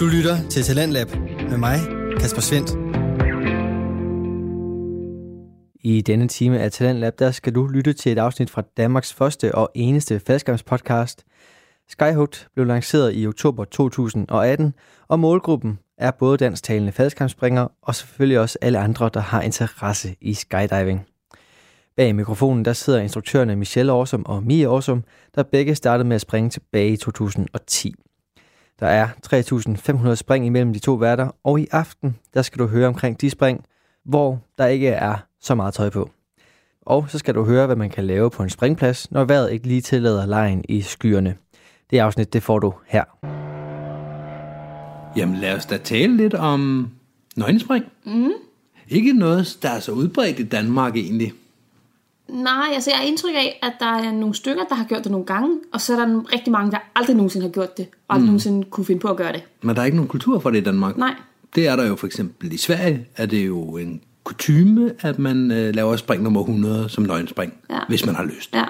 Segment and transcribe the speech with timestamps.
[0.00, 1.08] Du lytter til Talentlab
[1.50, 1.78] med mig,
[2.20, 2.70] Kasper Svendt.
[5.80, 9.54] I denne time af Talentlab, der skal du lytte til et afsnit fra Danmarks første
[9.54, 11.24] og eneste faldskærmspodcast.
[11.88, 14.74] Skyhooked blev lanceret i oktober 2018,
[15.08, 20.34] og målgruppen er både dansktalende faldskærmspringere og selvfølgelig også alle andre, der har interesse i
[20.34, 21.06] skydiving.
[21.96, 25.04] Bag mikrofonen der sidder instruktørerne Michelle Årsum og Mia Årsum,
[25.34, 27.94] der begge startede med at springe tilbage i 2010.
[28.80, 29.08] Der er
[30.06, 33.30] 3.500 spring imellem de to værter, og i aften der skal du høre omkring de
[33.30, 33.64] spring,
[34.04, 36.10] hvor der ikke er så meget tøj på.
[36.82, 39.66] Og så skal du høre, hvad man kan lave på en springplads, når vejret ikke
[39.66, 41.36] lige tillader lejen i skyerne.
[41.90, 43.04] Det afsnit, det får du her.
[45.16, 46.90] Jamen lad os da tale lidt om
[47.36, 47.84] nøgenspring.
[48.06, 48.30] Mm.
[48.88, 51.32] Ikke noget, der er så udbredt i Danmark egentlig.
[52.32, 55.10] Nej, altså jeg har indtryk af, at der er nogle stykker, der har gjort det
[55.12, 58.14] nogle gange, og så er der rigtig mange, der aldrig nogensinde har gjort det, og
[58.14, 58.26] aldrig mm.
[58.26, 59.42] nogensinde kunne finde på at gøre det.
[59.62, 60.96] Men der er ikke nogen kultur for det i Danmark.
[60.96, 61.14] Nej.
[61.54, 65.50] Det er der jo for eksempel i Sverige, er det jo en kutyme, at man
[65.50, 67.78] øh, laver spring nummer 100 som nøgenspring, Ja.
[67.88, 68.54] hvis man har lyst.
[68.54, 68.64] Ja,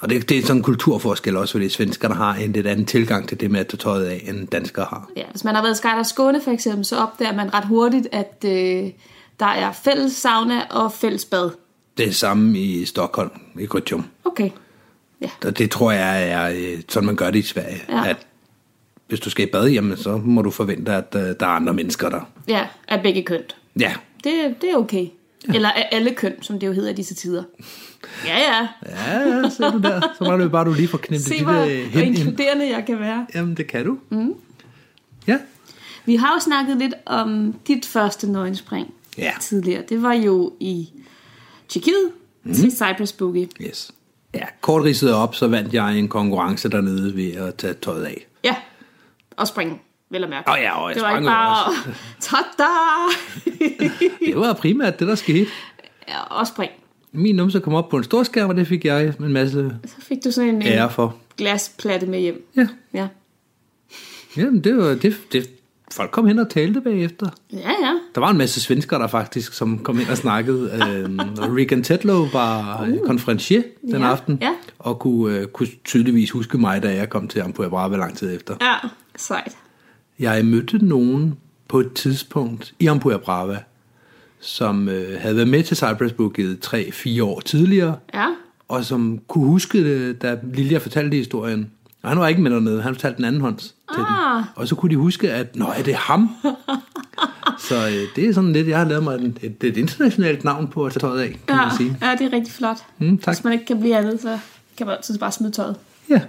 [0.00, 3.28] Og det, det er sådan en kulturforskel også, fordi svenskerne har en lidt anden tilgang
[3.28, 5.10] til det med at tage tøjet af, end danskere har.
[5.16, 5.22] ja.
[5.30, 8.44] Hvis man har været i Skyder Skåne for eksempel, så opdager man ret hurtigt, at
[8.46, 8.90] øh,
[9.40, 11.50] der er fælles sauna og fælles bad.
[11.98, 13.30] Det samme i Stockholm,
[13.60, 14.06] i Grytjum.
[14.24, 14.50] Okay.
[15.20, 15.30] Ja.
[15.46, 17.82] Og det tror jeg er øh, sådan, man gør det i Sverige.
[17.88, 18.08] Ja.
[18.08, 18.16] At
[19.08, 21.74] hvis du skal i bad, jamen, så må du forvente, at øh, der er andre
[21.74, 22.20] mennesker der.
[22.48, 23.42] Ja, af begge køn.
[23.80, 25.06] Ja, Det, det er okay.
[25.48, 25.54] Ja.
[25.54, 27.42] Eller af alle køn, som det jo hedder i disse tider.
[28.26, 28.68] Ja, ja.
[28.88, 30.00] ja, ser du der.
[30.18, 32.84] Så var det jo bare, du lige får Se, det hvor, hvor hen inkluderende jeg
[32.86, 33.26] kan være.
[33.34, 33.98] Jamen, det kan du.
[34.10, 34.34] Mm.
[35.26, 35.38] Ja.
[36.04, 39.32] Vi har jo snakket lidt om dit første nøgenspring Ja.
[39.40, 39.82] tidligere.
[39.88, 40.88] Det var jo i
[41.68, 42.12] Tjekkiet
[42.44, 42.54] mm.
[42.54, 43.48] til Cypress Boogie.
[43.60, 43.90] Yes.
[44.34, 48.26] Ja, kort ridset op, så vandt jeg en konkurrence dernede ved at tage tøjet af.
[48.44, 48.54] Ja,
[49.36, 49.78] og springe,
[50.10, 50.50] vel at mærke.
[50.50, 51.78] Åh ja, og jeg det var sprang ikke bare, også.
[52.56, 52.68] tada!
[54.26, 55.46] Det var primært det, der skete.
[56.08, 56.70] ja, og spring.
[57.12, 59.94] Min numse kom op på en stor skærm, og det fik jeg en masse Så
[60.00, 61.16] fik du sådan en, en ære for.
[61.36, 62.46] glasplatte med hjem.
[62.56, 63.08] Ja, Ja.
[64.36, 65.50] Jamen, det var det, det,
[65.92, 67.28] folk kom hen og talte bagefter.
[67.52, 67.92] Ja, ja.
[68.14, 70.70] Der var en masse svensker der faktisk, som kom ind og snakkede.
[70.72, 73.06] øhm, Regan Tetlow var uh.
[73.06, 74.50] konferencier den Ja, aften, ja.
[74.78, 78.34] og kunne, uh, kunne tydeligvis huske mig, da jeg kom til Ampua Brava lang tid
[78.36, 78.54] efter.
[78.60, 78.74] Ja,
[79.16, 79.56] sejt.
[80.18, 81.34] Jeg mødte nogen
[81.68, 83.58] på et tidspunkt i Ampua Brava,
[84.40, 88.26] som øh, havde været med til Cypress Boogie 3-4 år tidligere, Ja.
[88.68, 91.70] og som kunne huske det, da Lilja fortalte historien.
[92.06, 93.62] Og han var ikke med dernede, han fortalte den anden hånds
[93.94, 94.36] til Ah.
[94.36, 94.44] den.
[94.56, 96.30] Og så kunne de huske, at nå, er det ham?
[97.68, 100.68] så øh, det er sådan lidt, jeg har lavet mig et, et, et internationalt navn
[100.68, 101.96] på at tage tøjet af, kan Ja, man sige.
[102.02, 102.76] ja, det er rigtig flot.
[102.98, 103.34] Mm, tak.
[103.34, 104.38] Hvis man ikke kan blive andet, så
[104.76, 105.76] kan man altid bare smide tøjet.
[106.10, 106.20] Ja.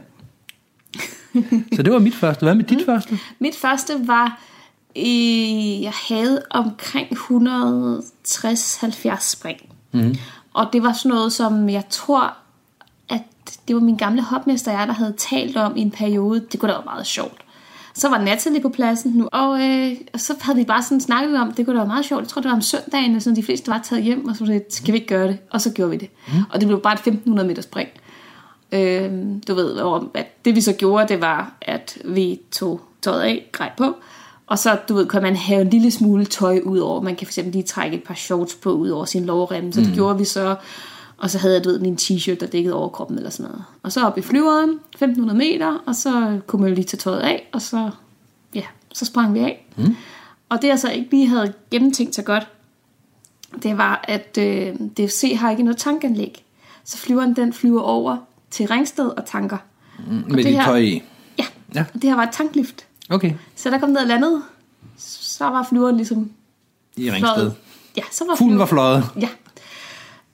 [1.75, 2.43] så det var mit første.
[2.45, 3.19] Hvad med dit første?
[3.39, 4.39] Mit første var,
[4.95, 9.59] i, jeg havde omkring 160-70 spring.
[9.91, 10.15] Mm.
[10.53, 12.33] Og det var sådan noget, som jeg tror,
[13.67, 16.45] det var min gamle hopmester, jeg der havde talt om i en periode.
[16.51, 17.41] Det kunne da være meget sjovt.
[17.93, 21.39] Så var Natalie på pladsen nu, og, øh, og så havde vi bare sådan snakket
[21.39, 22.21] om, det kunne da være meget sjovt.
[22.21, 24.45] Jeg tror, det var om søndagen, og sådan, de fleste var taget hjem, og så
[24.45, 25.37] var det, skal vi ikke gøre det?
[25.51, 26.09] Og så gjorde vi det.
[26.27, 26.33] Mm.
[26.49, 27.89] Og det blev bare et 1500 meter spring.
[28.71, 29.11] Øh,
[29.47, 33.49] du ved, om, at det vi så gjorde, det var, at vi tog tøjet af,
[33.51, 33.95] grej på,
[34.47, 37.01] og så, du ved, kan man have en lille smule tøj ud over.
[37.01, 39.71] Man kan fx lige trække et par shorts på ud over sin lovrem.
[39.71, 40.55] Så det gjorde vi så.
[41.17, 43.63] Og så havde jeg, du ved, min t-shirt, der dækkede over kroppen eller sådan noget.
[43.83, 47.19] Og så op i flyveren, 1500 meter, og så kunne man jo lige tage tøjet
[47.19, 47.89] af, og så,
[48.55, 48.63] ja,
[48.93, 49.67] så sprang vi af.
[49.77, 49.95] Mm.
[50.49, 52.47] Og det jeg så ikke lige havde gennemtænkt så godt,
[53.63, 56.45] det var, at øh, DFC har ikke noget tankanlæg.
[56.83, 58.17] Så flyveren den flyver over
[58.51, 59.57] til Ringsted og tanker.
[60.27, 61.03] Med det her- tøj i.
[61.39, 61.45] Ja,
[61.75, 61.85] Ja.
[61.93, 62.85] og det her var et tanklift.
[63.09, 63.33] Okay.
[63.55, 64.41] Så der kom ned og landet,
[64.97, 66.31] så var flyveren ligesom
[66.97, 67.19] I Ringsted.
[67.35, 67.55] fløjet.
[67.97, 69.03] Ja, så var Fuglen var flyveren- fløjet.
[69.21, 69.29] Ja.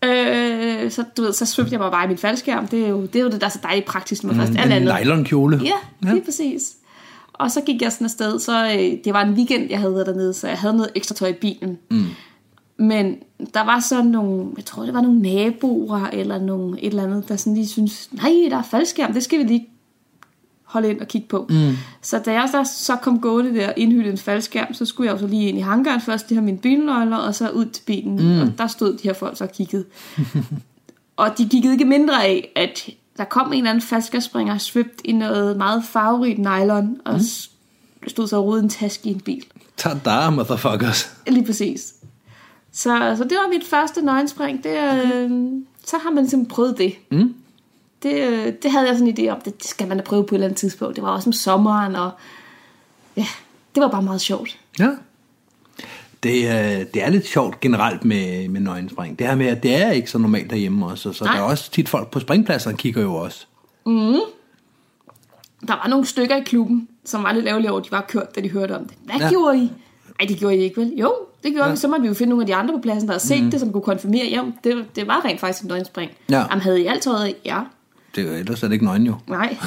[0.04, 2.68] Øh, så du ved, så svømte jeg mig bare i min faldskærm.
[2.68, 4.60] Det er jo det, er jo det der er så dejligt praktisk, når man først
[4.60, 4.96] er En landet.
[5.02, 5.58] nylonkjole.
[5.64, 5.72] Ja,
[6.02, 6.22] lige ja.
[6.26, 6.74] præcis.
[7.34, 10.08] Og så gik jeg sådan afsted, så øh, det var en weekend, jeg havde været
[10.08, 11.78] dernede, så jeg havde noget ekstra tøj i bilen.
[11.92, 12.06] Mm.
[12.78, 13.16] Men
[13.54, 17.30] der var så nogle, jeg tror det var nogle naboer, eller nogle, et eller andet,
[17.30, 19.68] der sådan lige synes nej, der er faldskærm, det skal vi lige
[20.74, 21.46] holde ind og kigge på.
[21.50, 21.78] Mm.
[22.02, 25.20] Så da jeg så, så kom gående der, indhyldet en faldskærm, så skulle jeg jo
[25.20, 28.16] så lige ind i hangaren først, de har mine bilnøgler, og så ud til bilen,
[28.16, 28.42] mm.
[28.42, 29.86] og der stod de her folk så og kiggede.
[31.18, 35.12] og de kiggede ikke mindre af, at der kom en eller anden faldskærmspringer svøbt i
[35.12, 38.08] noget meget farverigt nylon, og mm.
[38.08, 39.46] stod så og en taske i en bil.
[39.78, 41.12] Tada, motherfuckers.
[41.28, 41.94] Lige præcis.
[42.72, 44.64] Så, så det var mit første nøgenspring.
[44.64, 45.32] Det, øh,
[45.86, 46.94] så har man simpelthen prøvet det.
[47.12, 47.34] Mm.
[48.04, 49.42] Det, øh, det havde jeg sådan en idé om.
[49.42, 50.96] Det, skal man da prøve på et eller andet tidspunkt.
[50.96, 52.12] Det var også om sommeren, og
[53.18, 53.26] ja,
[53.76, 54.60] det var bare meget sjovt.
[54.80, 54.90] Ja.
[56.24, 59.20] Det, er, det er lidt sjovt generelt med, med nøgenspring.
[59.20, 61.14] Det her med, at det er ikke så normalt derhjemme også.
[61.14, 61.34] Så Nej.
[61.34, 63.46] der er også tit folk på springpladserne kigger jo også.
[65.68, 68.42] Der var nogle stykker i klubben, som var lidt ærgerlige over, de var kørt, da
[68.42, 68.98] de hørte om det.
[69.04, 69.30] Hvad Ja.
[69.30, 69.72] gjorde I?
[70.20, 70.94] Nej, det gjorde I ikke, vel?
[70.96, 71.14] Jo,
[71.44, 71.72] det gjorde Ja.
[71.72, 71.78] vi.
[71.78, 73.52] Så måtte vi jo finde nogle af de andre på pladsen, der havde set mm.
[73.52, 74.26] det, som kunne konfirmere.
[74.28, 76.12] Ja, det, det var rent faktisk en døgnspring.
[76.30, 76.38] Ja.
[76.50, 77.36] Jamen, havde I alt tøjet?
[77.46, 77.60] Ja.
[78.16, 79.16] Det er jo ellers er det ikke nøgen jo.
[79.28, 79.58] Nej.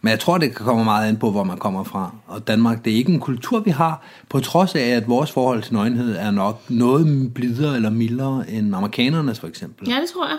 [0.00, 2.14] Men jeg tror, det kommer meget an på, hvor man kommer fra.
[2.26, 5.62] Og Danmark, det er ikke en kultur, vi har, på trods af, at vores forhold
[5.62, 9.88] til nøgenhed er nok noget blidere eller mildere end amerikanernes for eksempel.
[9.88, 10.38] Ja, det tror jeg.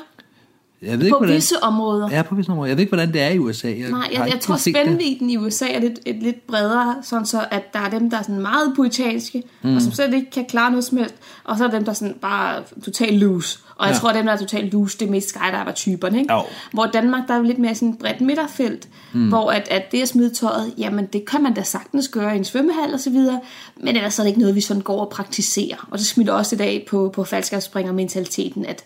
[0.86, 2.10] Jeg ved ikke, På hvordan, visse områder.
[2.12, 2.68] Ja, på visse områder.
[2.68, 3.68] Jeg ved ikke, hvordan det er i USA.
[3.68, 7.26] Jeg, Nej, jeg, ikke jeg tror, spændvidden i USA er lidt, et lidt bredere, sådan
[7.26, 9.76] så at der er dem, der er sådan meget puritanske, mm.
[9.76, 11.96] og som slet ikke kan klare noget som helst, og så er dem, der er
[11.96, 13.60] sådan bare totalt loose.
[13.76, 14.00] Og jeg Ja.
[14.00, 16.34] tror, at dem, der er totalt loose, det er mest skydiver-typerne, ikke?
[16.74, 19.28] Hvor Danmark, der er lidt mere sådan et bredt midterfelt, mm.
[19.30, 22.38] hvor at, at det at smide tøjet, jamen det kan man da sagtens gøre i
[22.38, 23.40] en svømmehal og så videre,
[23.78, 25.88] men ellers er det ikke noget, vi sådan går og praktiserer.
[25.92, 28.86] Og det smitter også i dag på, på faldskabsspringer-mentaliteten, at, at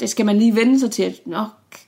[0.00, 1.44] det skal man lige vende sig til, at nå,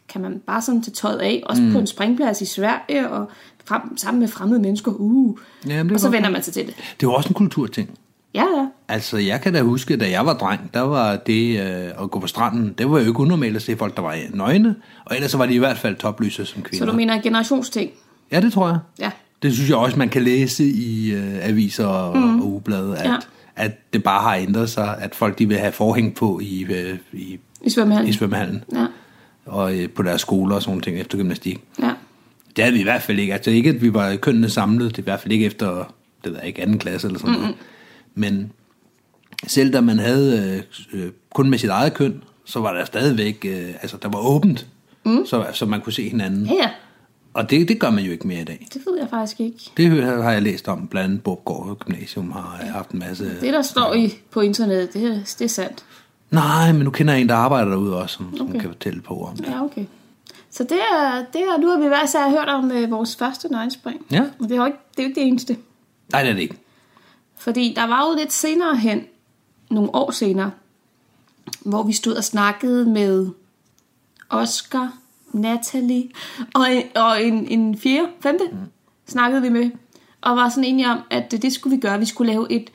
[0.08, 1.72] kan man bare sådan tage tøjet af, også mm.
[1.72, 3.30] på en springplads i Sverige, og
[3.64, 6.74] frem, sammen med fremmede mennesker, uh, Jamen, og så vender man sig til det.
[6.76, 7.90] Det er jo også en kulturting.
[8.34, 8.66] Ja, ja.
[8.88, 12.18] Altså, jeg kan da huske, da jeg var dreng, der var det øh, at gå
[12.20, 14.74] på stranden, det var jo ikke unormalt at se folk, der var nøgne,
[15.04, 16.86] og ellers så var de i hvert fald toplyse som kvinder.
[16.86, 17.90] Så du mener generationsting?
[18.32, 18.78] Ja, det tror jeg.
[18.98, 19.10] Ja.
[19.42, 22.40] Det synes jeg også, man kan læse i øh, aviser og, mm.
[22.40, 23.16] og ugeblade, at, Ja.
[23.56, 26.98] at det bare har ændret sig, at folk de vil have forhæng på i, øh,
[27.12, 28.08] i, I svømmehallen?
[28.08, 28.86] i svømmehallen Ja,
[29.46, 31.60] og øh, på deres skoler og sådan ting efter gymnastik.
[31.82, 31.92] ja.
[32.56, 33.32] Det havde vi i hvert fald ikke.
[33.32, 34.90] Altså ikke, at vi var kønnene samlet.
[34.90, 35.94] Det er i hvert fald ikke efter,
[36.24, 37.54] det ved ikke, anden klasse eller sådan noget.
[38.14, 38.52] Men
[39.46, 40.62] selv da man havde
[40.92, 44.18] øh, øh, kun med sit eget køn, så var der stadigvæk, øh, altså der var
[44.18, 44.66] åbent,
[45.04, 45.26] mm.
[45.26, 46.46] så, så man kunne se hinanden.
[46.46, 46.70] Ja.
[47.34, 48.66] Og det, det gør man jo ikke mere i dag.
[48.74, 49.58] Det ved jeg faktisk ikke.
[49.76, 53.40] Det har jeg læst om, blandt andet Borgård Gymnasium har haft en masse...
[53.40, 55.84] Det, der står i, på internettet, det, det er sandt.
[56.32, 58.36] Nej, men nu kender jeg en, der arbejder derude også, som, okay.
[58.38, 59.46] som kan fortælle på om det.
[59.46, 59.84] Ja, okay.
[60.50, 63.48] Så det er, det er nu har vi hver især hørt om øh, vores første
[63.48, 64.06] nøgenspring.
[64.10, 64.22] Ja.
[64.38, 65.56] Men det er jo ikke det, er jo ikke det eneste.
[66.12, 66.58] Nej, det er det ikke.
[67.36, 69.04] Fordi der var jo lidt senere hen,
[69.70, 70.50] nogle år senere,
[71.60, 73.28] hvor vi stod og snakkede med
[74.28, 74.92] Oscar,
[75.32, 76.08] Natalie
[76.54, 78.58] og, og en, en fjerde, femte, mm.
[79.06, 79.70] snakkede vi med.
[80.20, 81.98] Og var sådan enige om, at det, det skulle vi gøre.
[81.98, 82.70] Vi skulle lave et,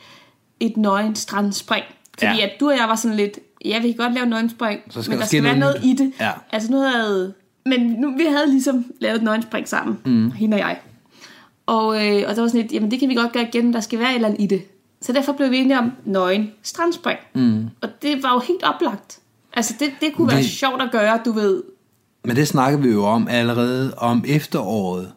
[0.60, 1.86] et nøgen strandspring.
[2.20, 2.46] Fordi ja.
[2.46, 5.02] at du og jeg var sådan lidt, ja, vi kan godt lave et nøgenspring, Så
[5.02, 6.12] skal men der der skal være noget i det.
[6.20, 6.32] Ja.
[6.52, 7.34] Altså nu havde,
[7.66, 10.32] men nu, vi havde ligesom lavet et nøgenspring sammen, mm.
[10.32, 10.80] hende og jeg.
[11.66, 13.80] Og, øh, og der var sådan lidt, jamen det kan vi godt gøre igen, der
[13.80, 14.62] skal være et eller andet i det.
[15.02, 17.20] Så derfor blev vi enige om nøgen strandspring.
[17.34, 17.66] Mm.
[17.82, 19.20] Og det var jo helt oplagt.
[19.54, 21.64] Altså det, det kunne være Det- sjovt at gøre, du ved.
[22.26, 25.12] Men det snakker vi jo om allerede om efteråret,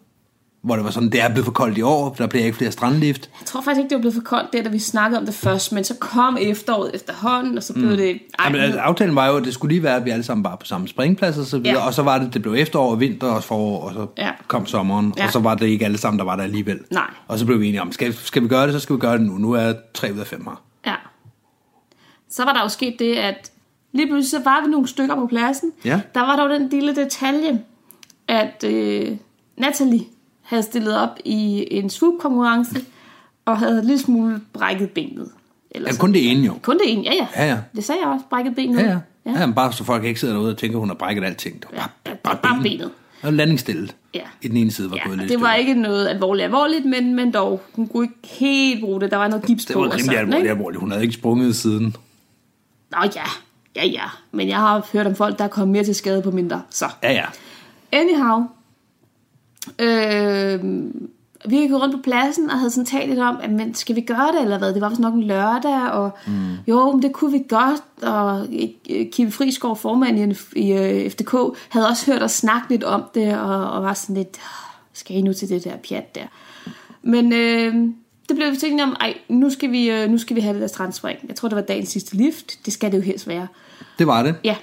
[0.63, 2.73] hvor det var sådan, det er blevet for koldt i år, der bliver ikke flere
[2.73, 3.31] strandlift.
[3.41, 5.35] Jeg tror faktisk ikke, det var blevet for koldt der, da vi snakkede om det
[5.35, 7.97] først, men så kom efteråret efterhånden, og så blev mm.
[7.97, 8.09] det...
[8.39, 10.45] Ej, Jamen, altså, aftalen var jo, at det skulle lige være, at vi alle sammen
[10.45, 11.87] var på samme springplads og så videre, Ja.
[11.87, 14.31] og så var det, det blev efterår, og vinter og forår, og så Ja.
[14.49, 15.25] kom sommeren, Ja.
[15.27, 16.79] og så var det ikke alle sammen, der var der alligevel.
[16.91, 17.11] Nej.
[17.29, 19.13] Og så blev vi enige om, skal, skal vi gøre det, så skal vi gøre
[19.19, 19.33] det nu.
[19.39, 20.63] Nu er tre ud af fem her.
[20.87, 20.95] Ja.
[22.31, 23.51] Så var der jo sket det, at
[23.93, 25.73] lige pludselig så var vi nogle stykker på pladsen.
[25.85, 26.01] Ja.
[26.15, 27.61] Der var dog den lille detalje,
[28.29, 29.17] at øh,
[29.57, 30.01] Natalie
[30.51, 32.81] havde stillet op i en swoop-konkurrence,
[33.45, 35.29] og havde en lille smule brækket benet.
[35.71, 36.01] Eller Ja, sådan.
[36.01, 36.55] kun det ene jo.
[36.63, 37.27] Kun det ene, ja ja.
[37.37, 37.59] Ja, ja.
[37.77, 38.79] Det sagde jeg også, brækket benet.
[38.79, 38.89] Ja, ja.
[38.91, 38.99] ja.
[39.33, 39.41] ja.
[39.41, 41.61] ja men bare så folk ikke sidder derude og tænker, at hun har brækket alting.
[41.63, 42.91] Det var Ja, bare, det bare, var bare benet.
[43.23, 43.95] Og landingsstillet.
[44.15, 44.21] Ja.
[44.43, 47.15] I den ene side var Ja, gået lidt det var ikke noget alvorligt alvorligt, men,
[47.15, 49.11] men dog, hun kunne ikke helt bruge det.
[49.11, 50.51] Der var noget gips Det på var og rimelig sådan, alvorligt, ikke?
[50.51, 50.81] alvorligt.
[50.81, 51.97] Hun havde ikke sprunget siden.
[52.93, 53.23] Nå ja,
[53.77, 54.03] ja ja.
[54.33, 56.63] Men jeg har hørt om folk, der er kommet mere til skade på mindre.
[56.71, 57.25] Så, Ja, ja.
[57.93, 58.43] anyhow.
[59.79, 60.61] Øh,
[61.49, 64.01] vi gik rundt på pladsen og havde sådan talt lidt om, at, men skal vi
[64.01, 64.75] gøre det eller hvad?
[64.75, 66.33] Det var vist nok en lørdag, og mm.
[66.69, 67.83] jo, men det kunne vi godt.
[68.03, 68.47] Og
[69.13, 71.35] Kim Friskov, formand i, i øh, FDK,
[71.69, 75.17] havde også hørt os snakke lidt om det, og, og var sådan lidt, "Ah, skal
[75.17, 76.25] I nu til det der pjat der?
[77.03, 77.75] Men øh,
[78.29, 80.61] det blev vi tænkt om, ej, nu skal, vi, øh, nu skal vi have det
[80.63, 81.19] der strandspring.
[81.29, 82.67] Jeg tror, det var dagens sidste lift.
[82.67, 83.47] Det skal det jo helst være.
[83.99, 84.35] Det var det.
[84.45, 84.57] Ja,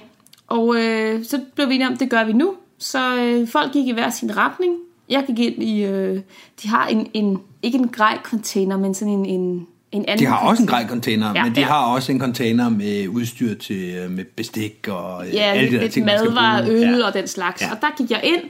[0.46, 2.54] og øh, så blev vi enige om, det gør vi nu.
[2.78, 4.72] Så øh, folk gik i hver sin retning.
[5.10, 6.20] Jeg gik ind i, øh,
[6.62, 10.30] de har en, en ikke en grej container, men sådan en, en, en anden De
[10.30, 10.82] har også en container.
[10.86, 11.66] grej container, Ja, men de ja.
[11.66, 15.82] har også en container med udstyr til øh, med bestik og øh, Ja, alle de
[15.84, 16.76] der ting, man skal madvarer, bruge.
[16.88, 17.06] øl Ja.
[17.06, 17.62] og den slags.
[17.62, 17.70] Ja.
[17.72, 18.40] Og der gik jeg ind,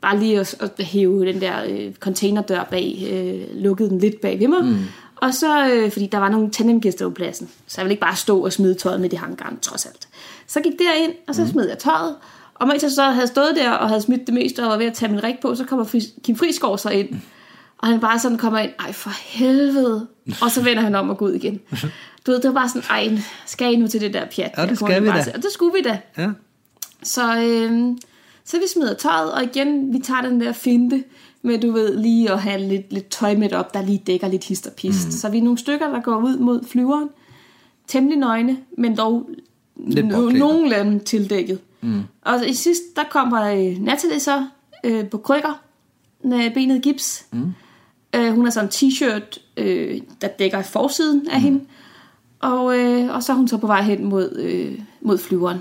[0.00, 4.38] bare lige at, at hæve den der øh, containerdør bag, øh, lukkede den lidt bag
[4.40, 4.64] ved mig.
[4.64, 4.76] Mm.
[5.16, 8.16] Og så, øh, fordi der var nogle tandemgæster på pladsen, så jeg ville ikke bare
[8.16, 10.08] stå og smide tøjet med i hangaren, trods alt.
[10.46, 12.14] Så gik der ind, og så smed jeg tøjet.
[12.58, 14.86] Og mens jeg så havde stået der og havde smidt det meste og var ved
[14.86, 17.08] at tage min rig på, så kommer Kim Friskov så ind.
[17.78, 20.06] Og han bare sådan kommer ind, ej for helvede.
[20.42, 21.60] Og så vender han om og går ud igen.
[22.26, 24.50] Du ved, det var bare sådan, ej, skal I nu til det der pjat?
[24.56, 25.24] Ja, det skal vi da.
[25.34, 26.00] Og det skulle vi da.
[26.18, 26.30] Ja.
[27.02, 27.96] Så, øh,
[28.44, 31.04] så vi smider tøjet, og igen, vi tager den der finte
[31.42, 34.44] med, du ved, lige at have lidt, lidt tøj med op, der lige dækker lidt
[34.44, 35.06] hist og pist.
[35.06, 35.12] Mm.
[35.12, 37.08] Så vi er nogle stykker, der går ud mod flyveren,
[37.86, 39.30] temmelig nøgne, men dog
[39.76, 41.58] nogenlunde tildækket.
[41.80, 42.02] Mm.
[42.24, 44.46] Og i sidst, der kommer øh, Natalie så
[44.84, 45.60] øh, på krykker
[46.24, 47.26] med benet gips.
[47.32, 47.52] Mm.
[48.14, 51.44] Øh, hun har sådan en t-shirt, øh, der dækker forsiden af mm.
[51.44, 51.64] hende.
[52.40, 55.58] Og, øh, og så er hun så på vej hen mod, øh, mod flyveren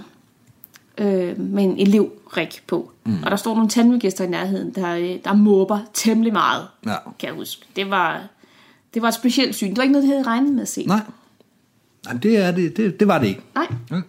[0.97, 2.91] øh, med en elevrig på.
[3.05, 3.24] Mm.
[3.24, 6.95] Og der står nogle tandmygæster i nærheden, der, øh, der måber temmelig meget, Ja.
[7.19, 7.65] kan jeg huske.
[7.75, 8.21] Det var,
[8.93, 9.69] det var et specielt syn.
[9.69, 10.86] Det var ikke noget, de havde regnet med at se.
[10.86, 11.00] Nej.
[12.05, 13.41] Nej, det, er det, det, det var det ikke.
[13.55, 13.67] Nej.
[13.91, 14.01] Ja.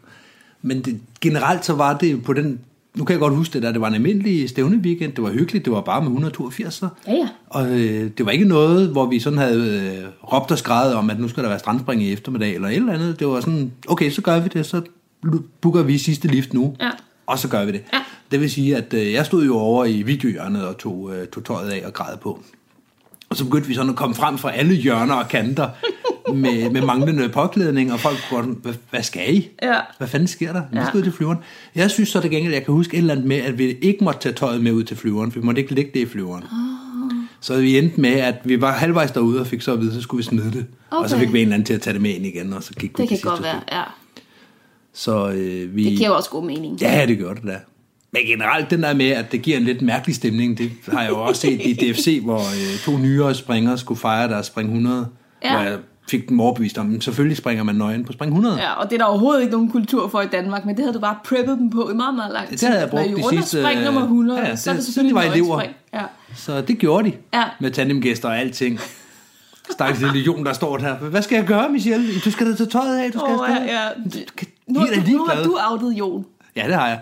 [0.62, 2.58] Men det, generelt så var det på den...
[2.94, 5.30] Nu kan jeg godt huske det der, det var en almindelig stævne weekend, det var
[5.30, 6.88] hyggeligt, det var bare med 182 så.
[7.06, 7.28] Ja, ja.
[7.46, 11.10] Og øh, det var ikke noget, hvor vi sådan havde øh, råbt og skrevet om,
[11.10, 13.18] at nu skal der være strandspring i eftermiddag eller et eller andet.
[13.20, 14.82] Det var sådan, okay, så gør vi det, så
[15.60, 16.90] booker vi sidste lift nu, Ja.
[17.26, 17.82] og så gør vi det.
[17.92, 17.98] Ja.
[18.30, 21.44] Det vil sige, at øh, jeg stod jo over i videohjørnet og tog, øh, tog
[21.44, 22.42] tøjet af og græd på.
[23.30, 25.68] Og så begyndte vi sådan at komme frem fra alle hjørner og kanter
[26.34, 29.48] med, med manglende påklædning, og folk går, hvad, hvad skal I?
[29.62, 29.74] Ja.
[29.98, 30.62] Hvad fanden sker der?
[30.72, 30.86] Vi Ja.
[30.86, 31.38] skal ud til flyveren.
[31.74, 34.04] Jeg synes så det gengæld, jeg kan huske et eller andet med, at vi ikke
[34.04, 36.44] måtte tage tøjet med ud til flyveren, for vi måtte ikke lægge det i flyveren.
[36.44, 36.50] Ah.
[37.40, 40.00] Så vi endte med, at vi var halvvejs derude og fik så at vide, så
[40.00, 40.66] skulle vi smide det.
[40.90, 41.02] Okay.
[41.04, 42.62] Og så fik vi en eller anden til at tage det med ind igen, og
[42.62, 43.82] så gik vi Det kan godt være, ja.
[44.92, 45.84] Så øh, vi...
[45.90, 46.80] Det giver også god mening.
[46.80, 47.58] Ja, det gør det da.
[48.12, 51.10] Men generelt den der med, at det giver en lidt mærkelig stemning, det har jeg
[51.10, 55.06] jo også set i DFC, hvor øh, to nyere springere skulle fejre deres spring 100,
[55.44, 55.50] Ja.
[55.52, 55.78] hvor jeg
[56.10, 58.56] fik dem overbevist om, at selvfølgelig springer man nøgen på spring 100.
[58.56, 60.94] Ja, og det er der overhovedet ikke nogen kultur for i Danmark, men det havde
[60.94, 62.56] du bare preppet dem på i meget, meget lang tid.
[62.58, 65.26] Det havde jeg brugt de sidste- spring nummer 100, ja, så er det- selvfølgelig de
[65.26, 65.62] var elever.
[65.94, 66.02] Ja.
[66.36, 67.12] Så det gjorde de.
[67.34, 67.42] Ja.
[67.60, 68.80] Med tandemgæster og alting.
[69.70, 70.94] Stakkels lille Jon, der står der.
[70.96, 72.06] Hvad skal jeg gøre, Michelle?
[72.24, 73.66] Du skal da tage tøjet af, du skal afsted.
[73.66, 73.88] ja, ja.
[74.66, 76.24] Nu, Nu, de er da nu har du outet Jon.
[76.56, 77.00] Ja, det har jeg.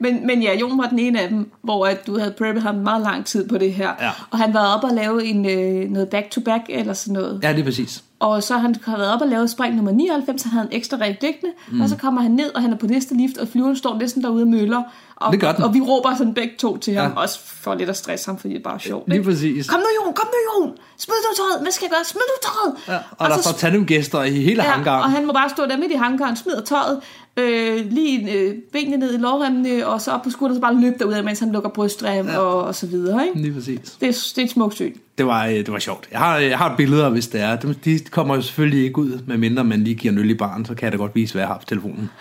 [0.00, 2.74] Men, men ja, Jon var den ene af dem, hvor at du havde preppet ham
[2.74, 3.90] meget lang tid på det her.
[4.00, 4.10] Ja.
[4.30, 7.40] Og han var oppe og lave en, øh, noget back-to-back eller sådan noget.
[7.42, 8.02] Ja, det er præcis.
[8.20, 10.76] Og så har han har været op og lavet spring nummer 99, han havde en
[10.76, 11.80] ekstra ræk liggende, mm.
[11.80, 14.22] og så kommer han ned, og han er på næste lift, og flyveren står næsten
[14.22, 14.82] derude og møller.
[15.16, 15.64] Og, Det gør den.
[15.64, 17.20] og vi råber sådan begge to til ham, Ja.
[17.20, 19.08] også for lidt at stresse ham, fordi det er bare sjovt.
[19.08, 19.30] Lige ikke?
[19.30, 19.68] præcis.
[19.68, 20.76] Kom nu, Jon, kom nu, Jon!
[20.98, 21.62] Smid du tøjet!
[21.62, 22.04] Hvad skal jeg gøre?
[22.04, 22.74] Smid du tøjet!
[22.88, 25.02] Ja, og, og der så står tandemgæster i hele Ja, hangaren.
[25.04, 27.00] og han må bare stå der midt i hangaren, smider tøjet,
[27.38, 30.98] øh, lige øh, benene ned i lårremmene, og så op på skulderen, så bare løb
[30.98, 32.38] derud, mens han lukker brystrem ja.
[32.38, 33.26] og, og så videre.
[33.26, 33.40] Ikke?
[33.40, 33.80] Lige præcis.
[34.00, 34.94] Det, er, det er et smukt syn.
[35.18, 36.08] Det var, øh, det var sjovt.
[36.12, 37.56] Jeg har, jeg har billeder, hvis det er.
[37.56, 40.64] De, de kommer jo selvfølgelig ikke ud, medmindre man lige giver en øl i baren,
[40.64, 42.10] så kan jeg da godt vise, hvad jeg har på telefonen.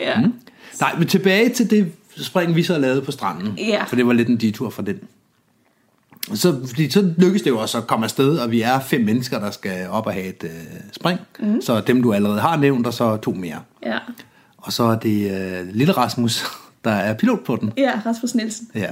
[0.00, 0.20] Ja.
[0.20, 0.32] Mm.
[0.80, 3.58] Nej, men tilbage til det spring, vi så lavede på stranden.
[3.58, 3.84] Ja.
[3.84, 5.00] For det var lidt en detur fra den.
[6.34, 9.38] Så, fordi så lykkedes det jo også at komme afsted, og vi er fem mennesker,
[9.38, 10.50] der skal op og have et øh,
[10.92, 11.20] spring.
[11.40, 11.60] Mm.
[11.62, 13.60] Så dem, du allerede har nævnt, og så to mere.
[13.86, 13.98] Ja.
[14.58, 16.44] Og så er det øh, lille Rasmus,
[16.84, 17.72] der er pilot på den.
[17.76, 18.68] ja, Rasmus Nielsen.
[18.74, 18.90] Ja.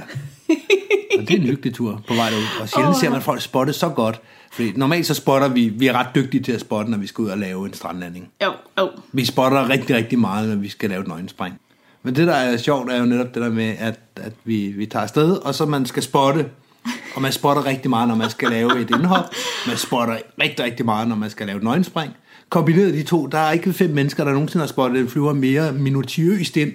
[1.19, 2.43] Og det er en hyggelig tur på vej derud.
[2.61, 3.01] Og sjældent Åh.
[3.01, 4.21] ser man folk spotte så godt.
[4.51, 7.21] Fordi normalt så spotter vi, vi er ret dygtige til at spotte, når vi skal
[7.21, 8.29] ud og lave en strandlanding.
[8.43, 8.89] Jo, jo.
[9.11, 11.55] Vi spotter rigtig, rigtig meget, når vi skal lave et nøgenspring.
[12.03, 14.85] Men det, der er sjovt, er jo netop det der med, at, at vi, vi
[14.85, 16.45] tager afsted, og så man skal spotte.
[17.15, 19.25] Og man spotter rigtig meget, når man skal lave et indhop.
[19.67, 22.13] Man spotter rigtig, rigtig meget, når man skal lave et nøgenspring.
[22.49, 25.71] Kombineret de to, der er ikke fem mennesker, der nogensinde har spottet en flyver mere
[25.71, 26.73] minutiøst ind,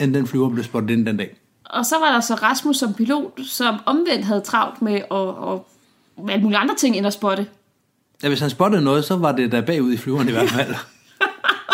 [0.00, 1.36] end den flyver blev spottet ind den dag.
[1.64, 5.60] Og så var der så Rasmus som pilot, som omvendt havde travlt med at,
[6.24, 7.46] med alle mulige andre ting end at spotte.
[8.22, 10.74] Ja, hvis han spottede noget, så var det der bagud i flyveren i hvert fald.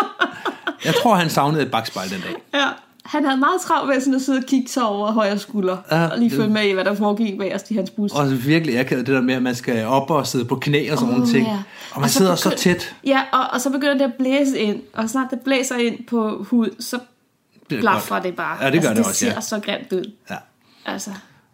[0.84, 2.60] Jeg tror, han savnede et bagspejl den dag.
[2.60, 2.68] Ja.
[3.08, 5.76] Han havde meget travlt med sådan at sidde og kigge sig over højre skulder.
[5.90, 8.12] Ja, og lige følge med i, hvad der foregik bag os i hans bus.
[8.12, 10.98] Og virkelig akavet det der med, at man skal op og sidde på knæ og
[10.98, 11.46] sådan nogle Åh, ting.
[11.46, 11.58] ja.
[11.94, 12.94] Og man sidder så begynd- tæt.
[13.06, 14.82] Ja, og, og så begynder det at blæse ind.
[14.94, 17.00] Og snart det blæser ind på hud, så er
[17.80, 18.64] blaffer det bare.
[18.64, 19.40] Ja, det gør altså, det det også, ser ja.
[19.40, 20.12] så grimt ud.
[20.30, 20.36] Ja.
[20.86, 21.10] Altså,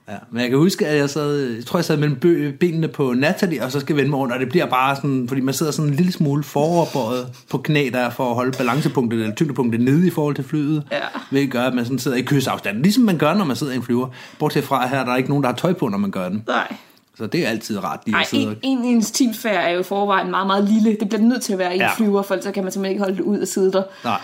[0.09, 2.19] Ja, men jeg kan huske, at jeg sad, jeg tror, jeg sad mellem
[2.61, 5.41] benene på Natalie, og så skal vende mig rundt, og det bliver bare sådan, fordi
[5.41, 9.35] man sidder sådan en lille smule foroverbøjet på knæ der, for at holde balancepunktet eller
[9.35, 10.99] tyngdepunktet nede i forhold til flyet, Ja.
[11.31, 13.77] hvilket gør, at man sådan sidder i kysafstand, ligesom man gør, når man sidder i
[13.77, 14.09] en flyver.
[14.39, 16.43] Bortset fra, her der er ikke nogen, der har tøj på, når man gør den.
[16.47, 16.77] nej.
[17.19, 19.81] Så det er altid rart lige Ej, at sidde en, en, ens teamfærd er jo
[19.81, 20.97] i forvejen meget, meget lille.
[21.01, 21.91] Det bliver nødt til at være i Ja.
[21.97, 23.83] flyver, for ellers så kan man simpelthen ikke holde det ud og sidde der.
[24.05, 24.21] Nej.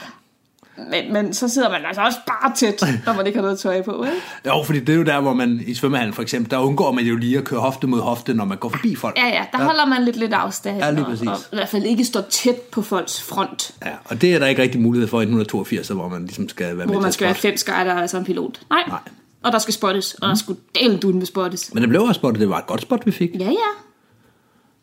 [0.91, 3.83] Men, men så sidder man altså også bare tæt, når man ikke har noget tøj
[3.83, 4.17] på, ikke?
[4.47, 7.05] Jo, fordi det er jo der, hvor man i svømmehallen for eksempel, der undgår man
[7.05, 9.19] jo lige at køre hofte mod hofte, når man går forbi folk.
[9.19, 10.79] Ja, ja, der holder man lidt lidt afstand.
[10.79, 11.29] Ja, lige og, præcis.
[11.29, 14.47] og, i hvert fald ikke står tæt på folks front, Ja, og det er der
[14.47, 17.25] ikke rigtig mulighed for i 182, hvor man ligesom skal være med hvor man skal
[17.25, 18.61] være fem skejder som pilot.
[18.71, 18.83] Nej.
[18.89, 19.01] Nej.
[19.43, 21.75] og der skal spottes, og der skulle delen dun med spottes.
[21.75, 23.31] Men det blev også spottet, det var et godt spot, vi fik.
[23.35, 23.71] Ja, ja.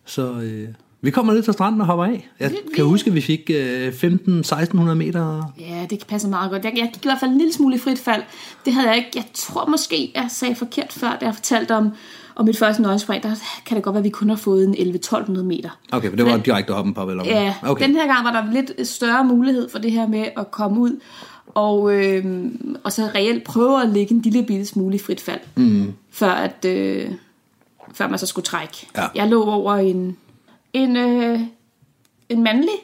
[0.05, 0.67] Så øh,
[1.01, 2.29] vi kommer ned til stranden og hopper af.
[2.39, 5.53] Jeg Vi- kan vi- huske, at vi fik øh, 15-1600 meter.
[5.59, 6.65] Ja, det passer meget godt.
[6.65, 8.21] Jeg, jeg gik i hvert fald en lille smule i frit fald.
[8.65, 9.09] Det havde jeg ikke.
[9.15, 11.89] Jeg tror måske, jeg sagde forkert før, da jeg fortalte om,
[12.35, 13.23] om mit første nøjespring.
[13.23, 13.35] Der
[13.65, 15.69] kan det godt være, at vi kun har fået en 11-1200 meter.
[15.91, 17.23] Okay, for det var direkte hoppen på, eller?
[17.25, 17.87] Ja, okay.
[17.87, 20.99] den her gang var der lidt større mulighed for det her med at komme ud
[21.47, 22.25] og, øh,
[22.83, 25.93] og så reelt prøve at lægge en lille bitte smule i frit fald, mm.
[26.11, 27.11] før, at, øh,
[27.93, 28.87] før man så skulle trække.
[28.97, 29.03] Ja.
[29.15, 30.17] Jeg lå over en,
[30.73, 31.39] en, øh,
[32.29, 32.75] en mandlig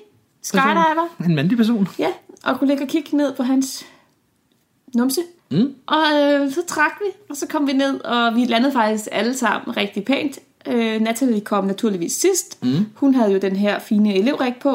[0.42, 1.88] skydiver, En mandig person.
[2.00, 2.08] ja,
[2.44, 3.86] og kunne ligge og kigge ned på hans
[4.96, 5.22] numse.
[5.52, 5.76] Mm.
[5.86, 9.38] Og øh, så trak vi, og så kom vi ned, og vi landede faktisk alle
[9.38, 10.40] sammen rigtig pænt.
[10.68, 12.64] Øh, Natalie kom naturligvis sidst.
[12.64, 12.86] Mm.
[12.96, 14.70] Hun havde jo den her fine elevræk på,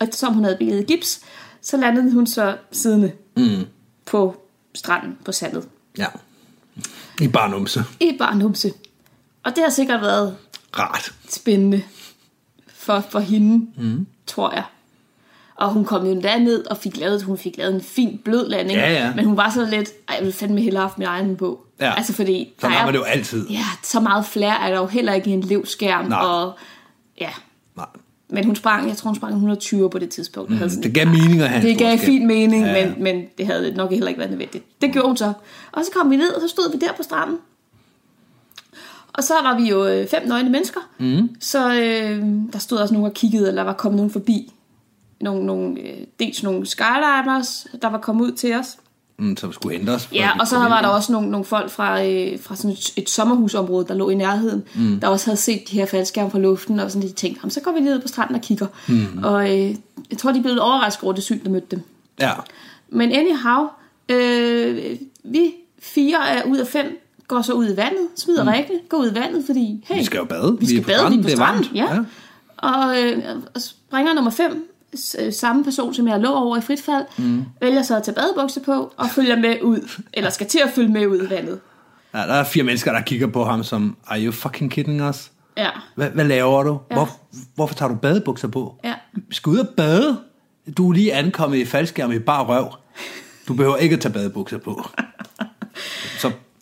[0.00, 1.20] og eftersom hun havde billedet gips,
[1.62, 3.66] så landede hun så siddende Mm.
[4.06, 4.42] på
[4.74, 5.68] stranden på sandet.
[5.98, 6.06] Ja.
[7.20, 7.84] I bare numse.
[8.00, 8.72] I bare numse.
[9.42, 10.36] Og det har sikkert været
[10.78, 11.14] Rart.
[11.28, 11.82] spændende
[12.88, 14.06] for, for hende, mm.
[14.26, 14.62] tror jeg.
[15.56, 18.48] Og hun kom jo endda ned og fik lavet, hun fik lavet en fin blød
[18.48, 18.78] landing.
[18.78, 19.14] Ja, ja.
[19.14, 21.60] Men hun var så lidt, ej, jeg ville fandme hellere have haft min egen på.
[21.80, 21.94] Ja.
[21.96, 23.48] Altså fordi, Sådan der har man det jo altid.
[23.48, 26.04] ja, så meget flere er der jo heller ikke i en levskærm.
[26.04, 26.18] Nej.
[26.18, 26.58] Og,
[27.20, 27.30] ja.
[27.76, 27.86] Nej.
[28.30, 30.50] Men hun sprang, jeg tror hun sprang 120 på det tidspunkt.
[30.50, 32.86] Mm, Det gav mening at have det gav fin mening, ja.
[32.86, 34.64] men, men det havde nok heller ikke været nødvendigt.
[34.82, 35.32] Det gjorde hun så.
[35.72, 37.38] Og så kom vi ned, og så stod vi der på stranden.
[39.18, 40.80] Og så var vi jo øh, fem nøgne mennesker.
[40.98, 41.30] Mm.
[41.40, 44.52] Så øh, der stod også nogen og kiggede, eller der var kommet nogen forbi.
[45.20, 48.76] Nogle, nogle, øh, dels nogle skydivers, der var kommet ud til os.
[49.18, 52.40] Mm, som skulle for Ja, og så var der også nogle, nogle folk fra, øh,
[52.40, 55.00] fra sådan et, et sommerhusområde, der lå i nærheden, mm.
[55.00, 57.60] der også havde set de her faldskærme fra luften, og sådan de tænkte, "Jamen, så
[57.60, 58.66] går vi ned på stranden og kigger.
[58.88, 59.24] Mm.
[59.24, 59.74] Og øh,
[60.10, 61.82] jeg tror, de blev overrasket over det syn, der mødte dem.
[62.20, 62.32] Ja.
[62.88, 63.66] Men anyhow,
[64.08, 68.48] øh, vi fire er ud af fem, går så ud i vandet, smider mm.
[68.48, 70.56] rækkene, går ud i vandet, fordi, hey, Vi skal jo bade.
[70.60, 71.64] vi skal er på bade, vi er på det stranden.
[71.64, 71.74] varmt.
[71.74, 71.98] Ja.
[72.68, 73.22] Og, øh,
[73.54, 74.74] og springer nummer 5,
[75.30, 77.44] samme person, som jeg lå over i frit fald, mm.
[77.60, 80.88] vælger så at tage badebukser på og følger med ud, eller skal til at følge
[80.88, 81.60] med ud i vandet.
[82.14, 82.18] ja.
[82.18, 85.30] Der er fire mennesker, der kigger på ham som, are you fucking kidding us?
[85.56, 86.78] Ja, Hvad, hvad laver du?
[86.90, 86.94] Ja.
[86.96, 87.08] Hvor,
[87.54, 88.74] hvorfor tager du badebukser på?
[88.84, 88.94] ja.
[89.28, 90.16] Vi skal ud og bade.
[90.76, 92.72] Du er lige ankommet i faldskærm i bare røv.
[93.48, 94.88] Du behøver ikke at tage badebukser på.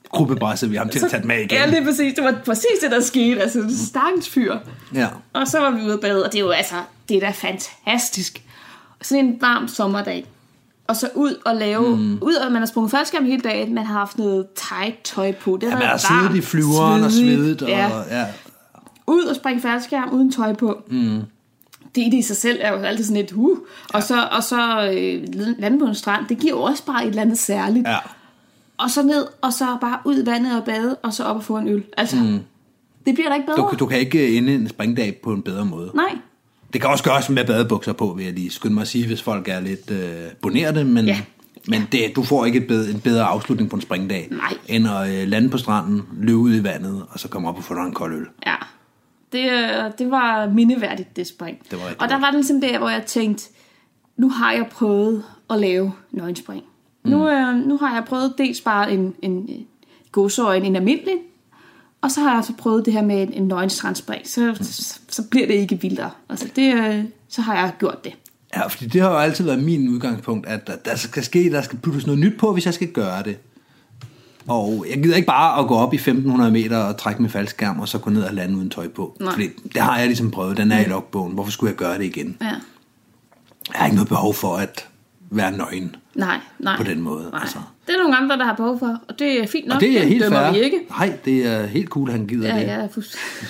[0.07, 1.51] Så gruppebrejsede vi ham til at tage med igen.
[1.51, 2.15] Ja, lige præcis.
[2.15, 3.41] Det var præcis det, der skete.
[3.43, 4.57] Altså, stakkens fyr.
[4.95, 5.09] Ja.
[5.33, 6.75] Og så var vi ude at bade, og det er jo altså,
[7.09, 8.43] det er da fantastisk.
[9.03, 10.27] Sådan en varm sommerdag.
[10.89, 12.19] Og så ud og lave, mm.
[12.23, 15.59] ud og man har sprunget faldskærm hele dagen, man har haft noget tight tøj på.
[15.61, 17.63] Det Ja, man har siddet i flyveren og svedet.
[17.63, 17.89] Og, Ja.
[18.11, 18.27] ja.
[19.07, 20.83] Ud og springe faldskærm uden tøj på.
[20.91, 21.23] Mm.
[21.95, 23.59] Det i det sig selv er jo altid sådan et uh.
[23.95, 25.25] Og så, og så øh,
[25.59, 27.89] lande på en strand, det giver jo også bare et eller andet særligt.
[27.89, 27.97] ja.
[28.79, 31.45] Og så ned, og så bare ud i vandet og bade, og så op og
[31.45, 31.85] få en øl.
[31.97, 32.39] Altså, mm.
[33.07, 33.57] det bliver da ikke bedre.
[33.73, 35.91] Du, du kan ikke ende en springdag på en bedre måde.
[35.95, 36.19] Nej,
[36.73, 39.23] Det kan også gøres med badebukser på, vil jeg lige skynde mig at sige, hvis
[39.23, 41.21] folk er lidt øh, bonerte, men, Ja.
[41.69, 44.55] men det, du får ikke et bedre, en bedre afslutning på en springdag, Nej.
[44.69, 47.65] end at øh, lande på stranden, løbe ud i vandet, og så komme op og
[47.65, 48.27] få dig en kold øl.
[48.47, 48.55] Ja,
[49.33, 51.59] det, øh, det var mindeværdigt, det spring.
[51.71, 53.45] Det var og der var det ligesom der, hvor jeg tænkte,
[54.17, 56.63] nu har jeg prøvet at lave nøgenspring.
[57.07, 57.13] Mm.
[57.13, 59.49] Nu, øh, nu har jeg prøvet dels bare en, en
[60.13, 61.15] godsøjen, en almindelig,
[62.01, 64.29] og så har jeg så prøvet det her med en, en nøgenstrandspring.
[64.29, 64.65] Så, mm.
[64.65, 66.11] så, så bliver det ikke vildere.
[66.29, 68.13] Altså det, øh, så har jeg gjort det.
[68.57, 71.63] Ja, fordi det har jo altid været min udgangspunkt, at der, der skal ske, der
[71.63, 73.39] skal puttes noget nyt på, hvis jeg skal gøre det.
[74.47, 77.81] Og jeg gider ikke bare at gå op i 1500 meter og trække med faldskærm,
[77.81, 79.17] og så gå ned og lande uden tøj på.
[79.21, 79.33] Nej.
[79.33, 81.33] Fordi det har jeg ligesom prøvet, den er i logbogen.
[81.33, 82.37] Hvorfor skulle jeg gøre det igen?
[82.41, 82.47] Ja.
[82.47, 82.55] Jeg
[83.75, 84.89] har ikke noget behov for at
[85.31, 85.97] være nøgen.
[86.17, 86.77] Nej, nej.
[86.77, 87.41] På den måde, Nej.
[87.41, 87.59] altså.
[87.87, 89.75] Det er nogle andre, der har behov for, og det er fint nok.
[89.75, 90.53] Og det er helt fair.
[90.53, 90.79] vi ikke.
[90.91, 92.67] Nej, det er helt cool, at han gider Ja, det.
[92.67, 93.49] ja, fuldstændig.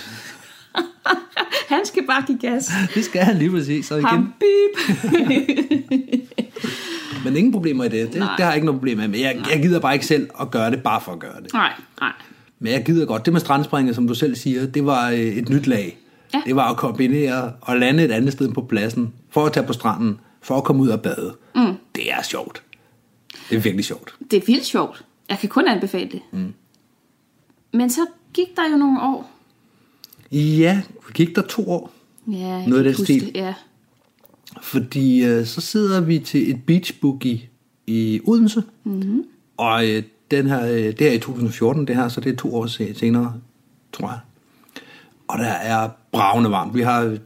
[1.69, 2.71] Han skal bare give gas.
[2.95, 3.87] Det skal han lige præcis.
[3.87, 4.07] Så igen.
[4.07, 5.05] Ham, beep.
[7.25, 8.07] Men ingen problemer i det.
[8.07, 9.09] Det, det har jeg ikke noget problem med.
[9.09, 11.53] Men jeg, jeg gider bare ikke selv at gøre det, bare for at gøre det.
[11.53, 12.13] nej, nej.
[12.59, 13.25] Men jeg gider godt.
[13.25, 15.99] Det med strandspringet, som du selv siger, det var øh, et nyt lag.
[16.35, 16.43] Ja.
[16.47, 19.73] Det var at kombinere og lande et andet sted på pladsen, for at tage på
[19.73, 21.35] stranden, for at komme ud og bade.
[21.55, 21.75] Mm.
[21.95, 22.63] Det er sjovt.
[23.51, 24.15] Det er virkelig sjovt.
[24.31, 25.05] Det er vildt sjovt.
[25.29, 26.21] Jeg kan kun anbefale det.
[26.33, 26.55] Mm.
[27.73, 28.01] Men så
[28.35, 29.31] gik der jo nogle år.
[30.33, 30.83] Ja,
[31.15, 31.93] gik der to år.
[32.29, 33.27] Ja, jeg Noget af den stil.
[33.27, 33.55] det, Ja.
[34.63, 37.41] Fordi øh, så sidder vi til et beach boogie
[37.87, 38.63] i Odense.
[38.85, 38.95] Mhm.
[38.97, 39.25] Mm-hmm.
[39.57, 42.55] Og øh, den her, øh, det er i 2014, det her, så det er to
[42.55, 43.35] år se- senere,
[43.93, 44.19] tror jeg.
[45.29, 46.75] Og der er bravende varmt.
[46.75, 47.17] Vi har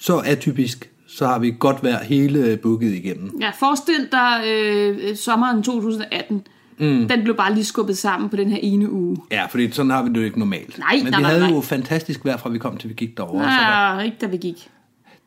[0.00, 3.38] så atypisk, så har vi godt vejr hele booket igennem.
[3.40, 6.46] ja, forestil dig øh, sommeren 2018.
[6.78, 7.08] Mm.
[7.08, 9.16] Den blev bare lige skubbet sammen på den her ene uge.
[9.30, 10.78] Ja, fordi sådan har vi det jo ikke normalt.
[10.78, 11.50] Nej, Men nej, vi havde nej.
[11.50, 13.42] jo fantastisk vejr fra vi kom til vi gik derover.
[13.42, 14.68] så der, ikke da vi gik.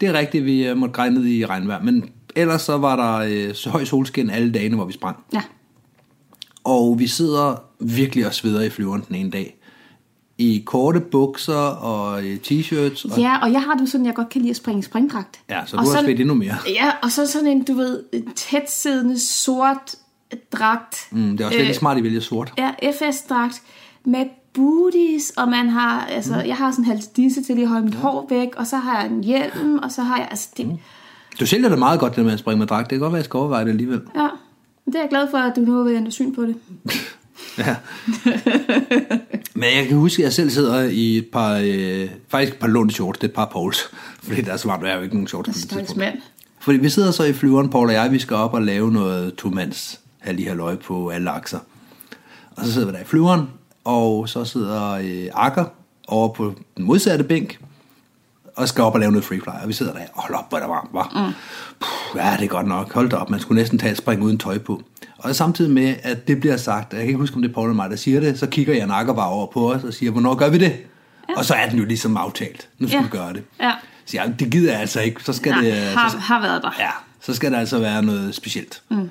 [0.01, 1.81] det er rigtigt, vi øh, måtte greje ned i regnvejr.
[1.83, 5.17] Men ellers så var der øh, så høj solskin alle dagene, hvor vi sprang.
[5.33, 5.41] Ja.
[6.63, 9.55] Og vi sidder virkelig og sveder i flyveren den ene dag.
[10.37, 13.11] I korte bukser og øh, t-shirts.
[13.13, 15.39] Og, Ja, og jeg har det sådan, jeg godt kan lide at springe springdragt.
[15.49, 16.55] ja, så Og du har sådan- svedt endnu mere.
[16.67, 18.03] Ja, og så sådan en, du ved,
[18.35, 19.95] tætsiddende sort
[20.53, 21.07] dragt.
[21.11, 22.53] Mm, det er også lidt smart, at I vælger sort.
[22.57, 23.61] Ja, FS-dragt
[24.05, 26.47] med booties, og man har, altså, mm.
[26.47, 28.77] jeg har sådan en halvt disse til lige at holde mit hår væk, og så
[28.77, 30.77] har jeg en hjelm, og så har jeg, altså, det, mm.
[31.39, 32.89] Du sælger det meget godt, det med at springe med dragt.
[32.89, 34.01] Det kan godt være, at jeg skal overveje det alligevel.
[34.15, 34.27] ja.
[34.85, 36.55] Det er jeg glad for, at du nu vil ændre syn på det.
[37.57, 37.75] Ja.
[39.59, 42.67] Men jeg kan huske, at jeg selv sidder i et par, øh, faktisk et par
[42.67, 43.79] lånte shorts, det er et par poles.
[44.23, 45.97] Fordi der er så varmt, der er jo ikke nogen shorts det tidspunkt.
[45.97, 46.15] mand.
[46.59, 49.35] Fordi vi sidder så i flyveren, Paul og jeg, vi skal op og lave noget
[49.35, 51.59] to-mands halløj på alle akser.
[52.55, 53.49] Og så sidder vi der i flyveren,
[53.83, 55.65] og så sidder øh, Akker
[56.07, 57.59] over på den modsatte bænk,
[58.55, 59.47] og skal op og lave noget freefly.
[59.61, 61.11] Og vi sidder der, hold op, hvor er det varmt, var.
[61.15, 61.33] Mm.
[61.79, 62.93] Puh, ja, det er godt nok.
[62.93, 64.81] Hold da op, man skulle næsten tage et spring uden tøj på.
[65.17, 67.67] Og samtidig med, at det bliver sagt, jeg kan ikke huske, om det er Paul
[67.69, 70.11] eller mig, der siger det, så kigger jeg Akker bare over på os og siger,
[70.11, 70.75] hvornår gør vi det?
[71.29, 71.37] Ja.
[71.37, 72.69] Og så er den jo ligesom aftalt.
[72.79, 73.03] Nu skal Ja.
[73.03, 73.43] vi gøre det.
[73.61, 73.71] Ja.
[74.05, 75.23] Så jeg, det gider jeg altså ikke.
[75.23, 76.71] Så skal Nej, det, har, så, har været der.
[76.79, 76.89] Ja,
[77.21, 78.81] så skal der altså være noget specielt.
[78.89, 79.09] Mm.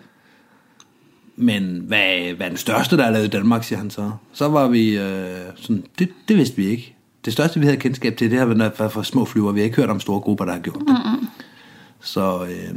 [1.36, 4.10] Men hvad, hvad er den største, der er lavet i Danmark, siger han så.
[4.32, 6.96] Så var vi øh, sådan, det, det vidste vi ikke.
[7.24, 9.52] Det største, vi havde kendskab til, det har været for, for små flyver.
[9.52, 10.88] Vi har ikke hørt om store grupper, der har gjort det.
[10.88, 11.28] Mm-hmm.
[12.00, 12.74] Så, øh,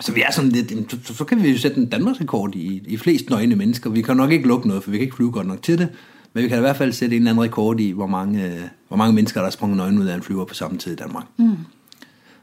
[0.00, 2.82] så vi er sådan lidt, så, så kan vi jo sætte en Danmarks rekord i,
[2.86, 3.90] i flest nøgne mennesker.
[3.90, 5.88] Vi kan nok ikke lukke noget, for vi kan ikke flyve godt nok til det.
[6.32, 8.60] Men vi kan i hvert fald sætte en eller anden rekord i, hvor mange, øh,
[8.88, 10.96] hvor mange mennesker, der er sprunget nøgne ud af en flyver på samme tid i
[10.96, 11.24] Danmark.
[11.36, 11.56] Mm.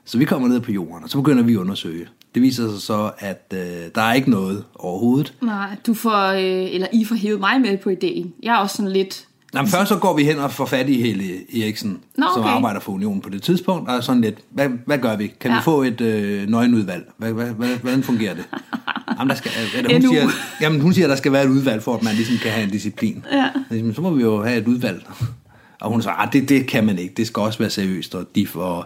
[0.06, 2.08] Så vi kommer ned på jorden, og så begynder vi at undersøge.
[2.36, 3.60] Det viser sig så, at øh,
[3.96, 5.34] der er ikke noget overhovedet.
[5.42, 8.34] Nej, du får, øh, eller I får hævet mig med på ideen.
[8.44, 11.02] Jeg er også sådan lidt, Jamen, først så går vi hen og får fat i
[11.02, 11.24] Helle
[11.64, 12.54] Eriksen, Nå, som okay.
[12.54, 15.28] arbejder for Unionen på det tidspunkt, og sådan lidt, hvad, hvad gør vi?
[15.28, 15.56] Kan ja.
[15.56, 15.60] Ja.
[15.60, 17.12] vi få et øh, nøgenudvalg?
[17.18, 18.46] Hvad, hvad, hvad, hvordan fungerer det?
[19.20, 20.30] Jamen, der skal, eller, hun, siger,
[20.62, 22.64] jamen, hun siger, at der skal være et udvalg, for at man ligesom kan have
[22.64, 23.26] en disciplin.
[23.32, 23.50] Ja.
[23.72, 25.06] Jamen, så må vi jo have et udvalg.
[25.80, 27.14] Og hun siger, at det, det kan man ikke.
[27.18, 28.86] Det skal også være seriøst, og DIF og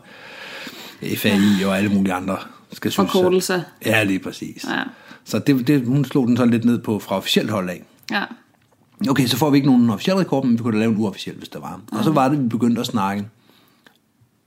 [1.17, 2.37] FAI og alle mulige andre
[2.73, 3.11] skal synes.
[3.11, 3.61] Forkortelser.
[3.85, 4.65] Ja, lige præcis.
[4.69, 4.81] Ja.
[5.25, 7.83] Så det, det, hun slog den så lidt ned på fra officielt hold af.
[8.11, 8.23] ja.
[9.09, 11.35] Okay, så får vi ikke nogen officiel rekord, men vi kunne da lave en uofficiel,
[11.35, 11.81] hvis der var.
[11.91, 13.27] Og så var det, vi begyndte at snakke.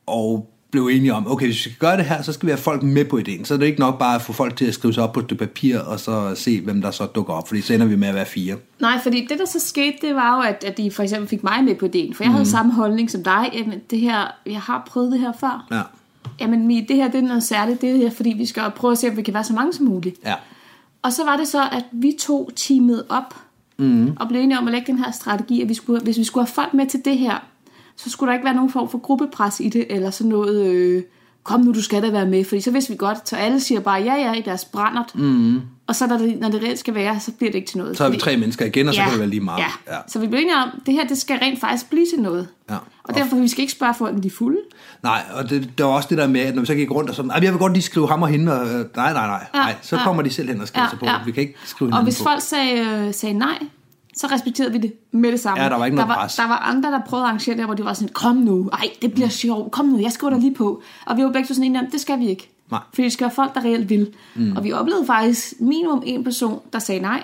[0.07, 2.59] Og blev enige om, okay, hvis vi skal gøre det her, så skal vi have
[2.59, 3.45] folk med på ideen.
[3.45, 5.21] Så er det ikke nok bare at få folk til at skrive sig op på
[5.21, 7.97] et stykke papir, og så se, hvem der så dukker op, fordi så ender vi
[7.97, 8.57] med at være fire.
[8.81, 11.43] Nej, fordi det der så skete, det var jo, at, at de for eksempel fik
[11.43, 12.15] mig med på ideen.
[12.15, 13.51] For jeg havde samme holdning som dig.
[13.53, 15.67] Jamen, det her, jeg har prøvet det her før.
[15.71, 15.83] Ja,
[16.41, 17.81] Jamen, Mi, det her det er noget særligt.
[17.81, 19.87] Det er fordi, vi skal prøve at se, om vi kan være så mange som
[19.87, 20.17] muligt.
[20.25, 20.35] ja.
[21.03, 23.35] Og så var det så, at vi to teamede op
[23.81, 24.17] mm.
[24.21, 26.47] og blev enige om at lægge den her strategi, at vi skulle, hvis vi skulle
[26.47, 27.47] have folk med til det her,
[27.97, 31.03] så skulle der ikke være nogen form for gruppepres i det, eller sådan noget, øh,
[31.43, 33.81] kom nu, du skal da være med, fordi så vidste vi godt, så alle siger
[33.81, 35.61] bare ja, ja, i deres brændert, mm.
[35.87, 37.97] og så når det, når det reelt skal være, så bliver det ikke til noget.
[37.97, 39.59] Så er vi Fordi- tre mennesker igen, og så kan det være lige meget.
[39.59, 39.95] Ja.
[39.95, 39.99] ja.
[40.09, 42.49] Så vi blev enige om, at det her, det skal rent faktisk blive til noget.
[42.71, 42.77] Ja.
[43.05, 44.59] Og derfor, vi skal ikke spørge folk, om de er fulde.
[45.03, 47.11] Nej, og det, der var også det der med, at når vi så gik rundt
[47.11, 49.13] og sådan, "Ej, jeg vil godt lige skrive ham og hende, og, øh, nej, nej,
[49.27, 50.03] nej, Ja, nej, så ja.
[50.05, 51.07] kommer de selv hen og skriver sig på.
[51.25, 52.25] Vi kan ikke skrive Og hvis på.
[52.25, 53.59] folk sagde, øh, sagde nej,
[54.21, 55.63] så respekterede vi det med det samme.
[55.63, 56.37] Ja, der var ikke der noget var, pres.
[56.37, 58.89] Der var andre, der prøvede at arrangere det, hvor de var sådan, kom nu, ej,
[59.03, 60.83] det bliver sjovt, kom nu, jeg skriver dig lige på.
[61.07, 62.51] Og vi var begge sådan enige om, det skal vi ikke.
[62.71, 62.81] Nej.
[62.95, 64.09] Fordi det skal være folk, der reelt vil.
[64.35, 64.57] Mm.
[64.57, 67.23] Og vi oplevede faktisk minimum en person, der sagde nej.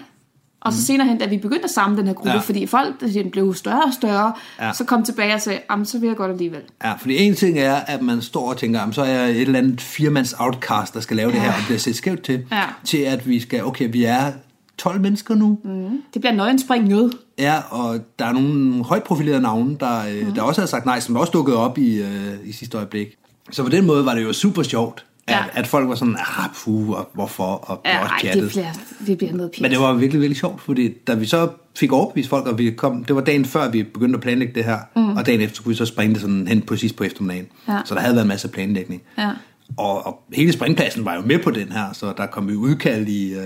[0.61, 2.33] Og så senere hen, da vi begyndte at samle den her gruppe, Mm.
[2.33, 2.35] Ja.
[2.37, 2.41] ja.
[2.41, 4.67] fordi folk den blev større og større, Ja.
[4.67, 4.73] ja.
[4.73, 6.61] så kom tilbage og sagde, jamen, så vil jeg godt alligevel.
[6.85, 9.41] Ja, fordi en ting er, at man står og tænker, "Jamen, så er jeg et
[9.41, 12.63] eller andet firmands outcast, der skal lave det her, og bliver set skævt til, Ja.
[12.85, 14.33] til at vi skal, okay, vi er
[14.79, 16.03] 12 mennesker nu, mm.
[16.15, 17.12] Det bliver nøgenspring noget.
[17.39, 20.33] ja, og der er nogle højt profilerede navne, der, mm.
[20.33, 23.09] der også har sagt nej, som også dukkede op i, øh, i sidste øjeblik.
[23.51, 25.43] Så på den måde var det jo super sjovt, at, Ja.
[25.53, 28.43] at folk var sådan, ah, puh, og hvorfor, og Ja, også pjattet.
[28.43, 28.73] det bliver,
[29.07, 29.62] det bliver noget pjat.
[29.62, 32.71] Men det var virkelig, virkelig sjovt, fordi da vi så fik overbevist folk, og vi
[32.71, 35.17] kom, det var dagen før, vi begyndte at planlægge det her, mm.
[35.17, 37.47] og dagen efter kunne vi så springe det sådan hen på sidst på eftermiddagen.
[37.69, 37.79] Ja.
[37.85, 39.03] Så der havde været en masse planlægning.
[39.19, 39.31] Ja.
[39.77, 43.09] Og, og hele springpladsen var jo med på den her, så der kom jo udkald
[43.09, 43.33] i...
[43.35, 43.41] Øh,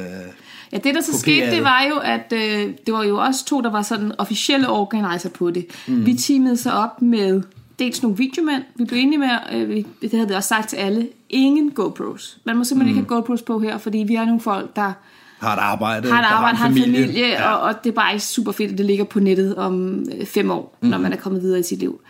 [0.72, 3.44] Ja, det der så Kopi skete, det var jo, at øh, det var jo også
[3.44, 5.66] to, der var sådan officielle organiser på det.
[5.88, 6.06] Mm.
[6.06, 7.42] Vi teamede så op med
[7.78, 8.62] dels nogle videomænd.
[8.74, 12.38] Vi blev enige med, øh, vi, det havde vi også sagt til alle, ingen GoPros.
[12.44, 13.00] Man må simpelthen mm.
[13.00, 14.92] ikke have GoPros på her, fordi vi er nogle folk, der
[15.38, 17.52] har et arbejde, har et arbejde, har en familie, familie Ja.
[17.52, 20.26] og, og det er bare ikke super fedt, at det ligger på nettet om øh,
[20.26, 20.88] fem år, mm.
[20.88, 22.00] når man er kommet videre i sit liv.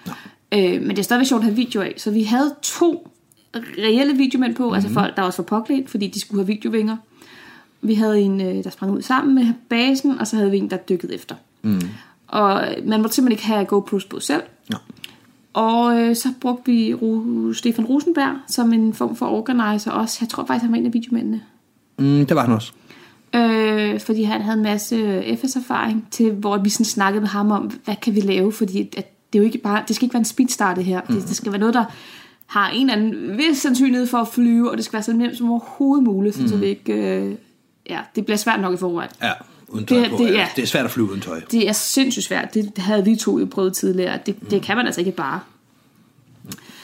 [0.55, 1.95] Øh, men det er stadigvæk sjovt at have video af.
[1.97, 3.11] Så vi havde to
[3.79, 4.75] reelle videomænd på, mm.
[4.75, 6.97] altså folk, der også var påklædt, fordi de skulle have videovinger.
[7.83, 10.71] Vi havde en, øh, der sprang ud sammen med basen, og så havde vi en,
[10.71, 11.35] der dykkede efter.
[11.63, 11.81] Mm.
[12.27, 14.43] Og øh, man måtte simpelthen ikke have GoPros på selv.
[14.73, 14.77] Ja.
[15.53, 20.19] Og øh, så brugte vi Ru- Stefan Rosenberg som en form for organizer også.
[20.21, 21.43] Jeg tror faktisk, han var en af videomændene.
[21.99, 22.73] Mm, det var han også.
[23.35, 27.71] Øh, fordi han havde en masse FS-erfaring til, hvor vi sådan snakkede med ham om,
[27.85, 30.21] hvad kan vi lave, fordi at det, er jo ikke bare, det skal ikke være
[30.21, 31.01] en speedstart det her.
[31.09, 31.15] Mm.
[31.15, 31.85] Det, det skal være noget, der
[32.47, 35.37] har en eller anden vis sandsynlighed for at flyve, og det skal være så nemt
[35.37, 36.49] som overhovedet muligt, mm.
[36.49, 36.93] så vi ikke...
[36.93, 37.35] Øh,
[37.89, 39.11] ja, det bliver svært nok i forvejen.
[39.23, 39.33] Ja,
[39.69, 40.17] uden tøj Det- på.
[40.17, 40.49] det- ja.
[40.57, 41.41] det er svært at flyve uden tøj.
[41.51, 42.55] Det er sindssygt svært.
[42.55, 44.19] Det, havde vi to jo prøvet tidligere.
[44.27, 45.41] Det, det kan man altså ikke bare.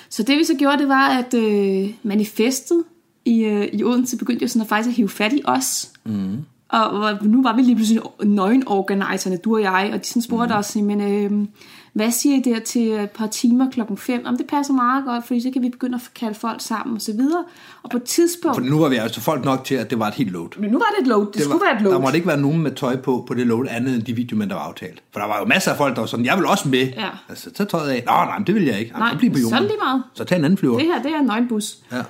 [0.09, 2.85] Så det vi så gjorde, det var, at øh, manifestet
[3.25, 5.91] i, øh, i Odense begyndte jo sådan at faktisk at hive fat i os.
[6.05, 6.37] Mm.
[6.69, 10.55] Og, og nu var vi lige pludselig nøgenorganiserne, du og jeg, og de sådan spurgte
[10.55, 10.59] mm.
[10.59, 11.49] os, men øh,
[11.97, 14.23] hvad siger I der til et par timer klokken 5?
[14.27, 17.03] Om det passer meget godt, fordi så kan vi begynde at kalde folk sammen og
[17.03, 17.45] så videre.
[17.83, 18.57] Og på et tidspunkt...
[18.57, 20.49] For nu var vi altså folk nok til, at det var et helt load.
[20.59, 21.27] Men nu var det et load.
[21.27, 21.95] Det, det skulle var, være et load.
[21.95, 24.51] Der måtte ikke være nogen med tøj på, på det load, andet end de videomænd,
[24.51, 25.03] der var aftalt.
[25.13, 26.89] For der var jo masser af folk, der var sådan, jeg vil også med.
[26.97, 27.09] Ja.
[27.29, 28.03] Altså, så tøjet af.
[28.07, 28.93] Nå, nej, det vil jeg ikke.
[28.93, 29.59] Nej, så bliv på jorden.
[29.59, 30.03] det lige meget.
[30.15, 30.79] Så tag en anden flyver.
[30.79, 31.77] Det her, det er en nøgenbus.
[31.93, 32.03] Ja.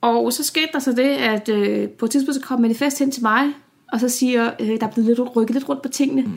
[0.00, 3.10] Og så skete der så det, at øh, på et tidspunkt så kom manifest hen
[3.10, 3.52] til mig,
[3.92, 6.22] og så siger, øh, der er blevet lidt, rykket lidt rundt på tingene.
[6.22, 6.32] Mm.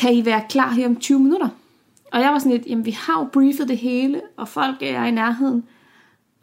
[0.00, 1.48] Kan I være klar her om 20 minutter?
[2.12, 5.04] Og jeg var sådan lidt, jamen vi har jo briefet det hele, og folk er
[5.04, 5.64] i nærheden.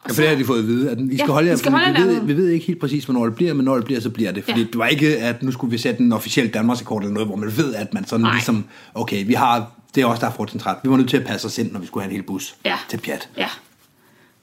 [0.08, 1.72] Ja, for det har de fået at vide, at I skal Ja, holde jer, skal
[1.72, 4.00] holde vi, ved, vi ved ikke helt præcis, hvornår det bliver, men når det bliver,
[4.00, 4.44] så bliver det.
[4.44, 4.66] Fordi Ja.
[4.66, 7.52] det var ikke, at nu skulle vi sætte en officiel Danmarksrekord eller noget, hvor man
[7.56, 8.32] ved, at man sådan Nej.
[8.32, 10.76] ligesom, okay, vi har, det er også der er fortrinsret.
[10.84, 12.56] Vi var nødt til at passe os ind, når vi skulle have en hel bus
[12.64, 12.76] Ja.
[12.88, 13.28] til pjat.
[13.36, 13.48] Ja.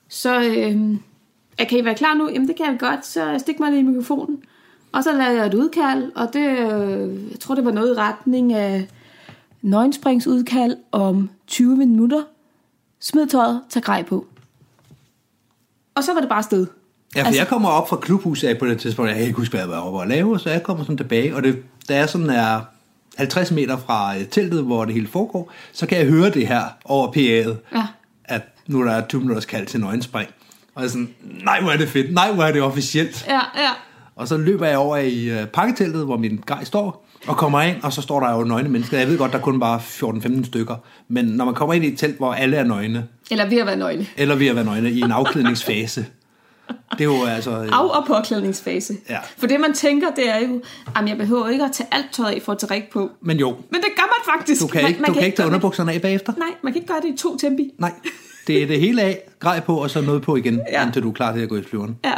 [0.09, 0.75] Så øh,
[1.69, 2.29] kan I være klar nu?
[2.33, 4.37] Jamen det kan jeg godt, så stik mig lige i mikrofonen.
[4.91, 7.99] Og så lavede jeg et udkald, og det, øh, jeg tror det var noget i
[7.99, 8.87] retning af
[9.67, 12.23] nøgenspringsudkald om 20 minutter.
[12.99, 14.25] Smid tøjet, tag grej på.
[15.95, 16.67] Og så var det bare sted.
[17.15, 19.37] Ja, for Altså- jeg kommer op fra klubhuset af på det tidspunkt, jeg kan ikke
[19.37, 21.95] huske, hvad jeg var oppe og lave, så jeg kommer sådan tilbage, og det, da
[21.95, 22.61] jeg sådan er
[23.17, 26.63] 50 meter fra øh, teltet, hvor det hele foregår, så kan jeg høre det her
[26.85, 27.87] over PA'et, Ja.
[28.25, 30.29] at nu er der 20 minutters kald til nøgenspring.
[30.75, 33.25] Og jeg er sådan, nej, hvor er det fedt, nej, hvor er det officielt.
[33.27, 33.69] Ja, ja.
[34.15, 37.77] Og så løber jeg over i øh, pakketeltet, hvor min grej står, og kommer ind,
[37.83, 38.97] og så står der jo nøgne mennesker.
[38.97, 40.75] Jeg ved godt, der er kun bare 14-15 stykker,
[41.07, 43.65] men når man kommer ind i et telt, hvor alle er nøgne, Eller ved at
[43.67, 44.07] være nøgne.
[44.17, 46.05] eller ved at være nøgne i en afklædningsfase,
[46.91, 47.51] det er jo altså...
[47.51, 48.93] Af- og påklædningsfase.
[49.09, 49.17] Ja.
[49.37, 50.61] For det man tænker, det er jo,
[50.95, 53.09] at jeg behøver ikke at tage alt tøjet af for at tage rig på.
[53.21, 54.61] Men jo, Men det gør man faktisk.
[54.61, 56.33] du kan man, ikke, du kan ikke tage underbukserne af bagefter.
[56.37, 57.71] Nej, man kan ikke gøre det i to tempi.
[57.79, 57.91] Nej,
[58.47, 60.85] det er det hele af, grej på, og så noget på igen, ja.
[60.85, 61.97] indtil du er klar til at gå i flyveren.
[62.05, 62.13] Ja.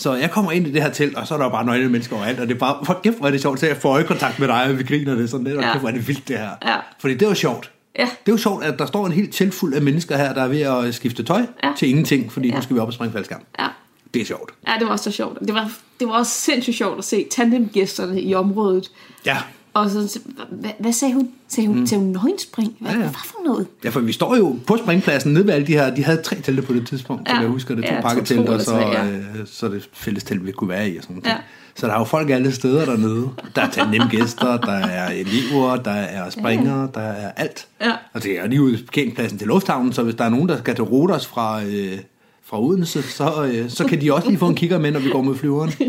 [0.00, 1.88] Så jeg kommer ind i det her telt, og så er der jo bare nøgne
[1.88, 3.90] mennesker overalt, og det er bare, for kæft, hvor er det sjovt, så jeg får
[3.92, 5.72] øjekontakt med dig, og vi griner det sådan lidt, og Ja.
[5.72, 6.50] kæft, hvor er det vildt det her.
[6.66, 6.76] Ja.
[7.00, 7.70] Fordi det er jo sjovt.
[7.98, 8.02] Ja.
[8.04, 10.42] Det er jo sjovt, at der står en helt telt fuld af mennesker her, der
[10.42, 11.72] er ved at skifte tøj Ja.
[11.76, 12.54] til ingenting, fordi Ja.
[12.54, 13.40] nu skal vi op og springe faldskærm.
[13.58, 13.66] Ja.
[14.14, 14.50] Det er sjovt.
[14.68, 15.38] Ja, det var også så sjovt.
[15.40, 18.90] Det var, det var også sindssygt sjovt at se tandemgæsterne i området.
[19.26, 19.36] Ja.
[19.74, 20.18] Og så,
[20.50, 21.28] hvad, hvad sagde hun?
[21.48, 21.86] Sagde hun, mm.
[21.86, 22.76] sagde hun nøgenspring?
[22.80, 23.66] Hvad, Ja, ja, hvad for noget?
[23.84, 26.36] Ja, for vi står jo på springpladsen nede ved alle de her, de havde tre
[26.36, 27.34] telte på det tidspunkt, ja.
[27.34, 29.06] Som jeg husker det, to Ja, pakketelt, og så, ja.
[29.06, 31.28] øh, så det fælles telt, vi kunne være i og sådan noget.
[31.28, 31.36] Ja.
[31.74, 33.28] Så der er jo folk alle steder dernede.
[33.56, 37.66] Der er tandem gæster, der er elever, der er springere, der er alt.
[37.80, 37.92] Ja.
[38.12, 40.58] Og det er lige ude på parkeringspladsen til lufthavnen, så hvis der er nogen, der
[40.58, 41.98] skal til Rodos fra, øh,
[42.50, 45.10] fra Odense, så, øh, så kan de også lige få en kigger med, når vi
[45.10, 45.72] går mod flyveren.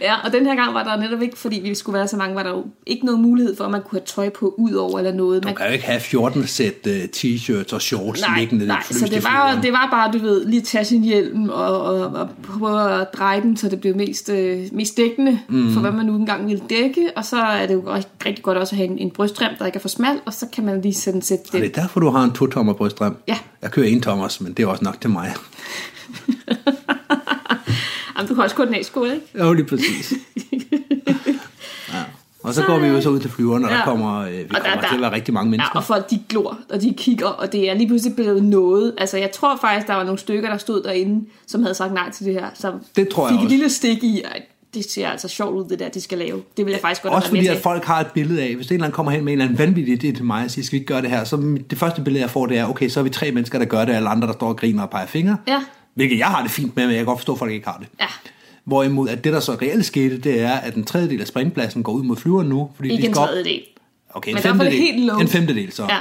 [0.00, 2.34] Ja, og den her gang var der netop ikke, fordi vi skulle være så mange,
[2.34, 4.98] var der jo ikke noget mulighed for, at man kunne have tøj på ud over
[4.98, 5.44] eller noget.
[5.44, 8.82] Man, Man kan jo ikke have 14 sæt øh, t-shirts og shorts nej, liggende nej,
[8.90, 12.28] så det var, det var bare, du ved, lige tage sin hjelm og, og, og
[12.42, 15.72] prøve at dreje den, så det blev mest, øh, mest dækkende mm.
[15.72, 17.10] for, hvad man nu engang ville dække.
[17.16, 19.66] Og så er det jo rigtig, rigtig godt også at have en, en bryststrem, der
[19.66, 21.62] ikke er for smal, og så kan man lige sådan sætte Og den.
[21.62, 23.16] det er derfor, du har en to-tommer bryststrøm.
[23.28, 23.38] Ja.
[23.62, 25.34] Jeg kører en tommers, men det er også nok til mig.
[28.16, 29.20] Jamen, du kan også koordinatsko, ikke?
[29.38, 30.12] Jo, lige præcis.
[31.92, 32.02] ja.
[32.42, 33.74] Og så går vi jo så ud til flyveren, og ja.
[33.76, 33.80] Ja.
[33.80, 35.78] der kommer, øh, vi Og kommer der- til at være rigtig mange Ja, mennesker.
[35.78, 38.94] og folk de glor, og de kigger, og det er lige pludselig blevet noget.
[38.98, 42.10] Altså, jeg tror faktisk, der var nogle stykker, der stod derinde, som havde sagt nej
[42.10, 42.46] til det her.
[42.54, 43.56] Som Det tror jeg fik et også.
[43.56, 44.42] lille stik i, at
[44.74, 46.42] det ser altså sjovt ud, det der, de skal lave.
[46.56, 48.72] Det vil jeg faktisk godt Også fordi, at folk har et billede af, hvis en
[48.74, 50.72] eller anden kommer hen med en eller anden vanvittig idé til mig og siger, skal
[50.72, 51.24] vi ikke gøre det her?
[51.24, 53.66] Så det første billede, jeg får, det er, okay, så er vi tre mennesker, der
[53.66, 55.36] gør det, og alle andre, der står og griner og peger fingre.
[55.48, 55.62] Ja.
[56.00, 57.76] Hvilket jeg har det fint med, men jeg kan godt forstå, at folk ikke har
[57.80, 57.88] det.
[58.00, 58.06] Ja.
[58.64, 61.92] Hvorimod, at det, der så reelt skete, det er, at en tredjedel af springpladsen går
[61.92, 62.70] ud mod flyveren nu.
[62.76, 63.60] Fordi Ikke de en skal op- tredjedel.
[64.14, 65.18] Okay, en Men femtedel, helt low.
[65.18, 65.98] en femtedel så, Ja.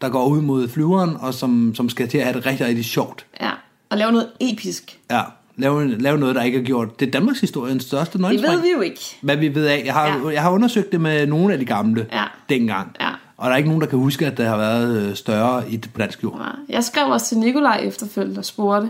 [0.00, 2.84] der går ud mod flyveren, og som, som skal til at have det rigtig, rigtig
[2.84, 3.26] sjovt.
[3.40, 3.50] Ja,
[3.90, 4.98] og lave noget episk.
[5.10, 5.20] Ja,
[5.56, 7.00] lave, lave noget, der ikke er gjort.
[7.00, 8.54] Det er Danmarks historiens største Det nøgenspring.
[8.54, 9.00] ved vi jo ikke.
[9.20, 9.82] Hvad vi ved af.
[9.84, 10.28] Jeg har, Ja.
[10.28, 12.24] jeg har undersøgt det med nogle af de gamle Ja.
[12.48, 12.96] dengang.
[13.00, 13.08] Ja.
[13.36, 15.78] Og der er ikke nogen, der kan huske, at det har været øh, større i
[15.78, 16.40] på dansk jord.
[16.68, 16.74] Ja.
[16.74, 18.88] Jeg skrev også til Nikolaj efterfølgende og spurgte,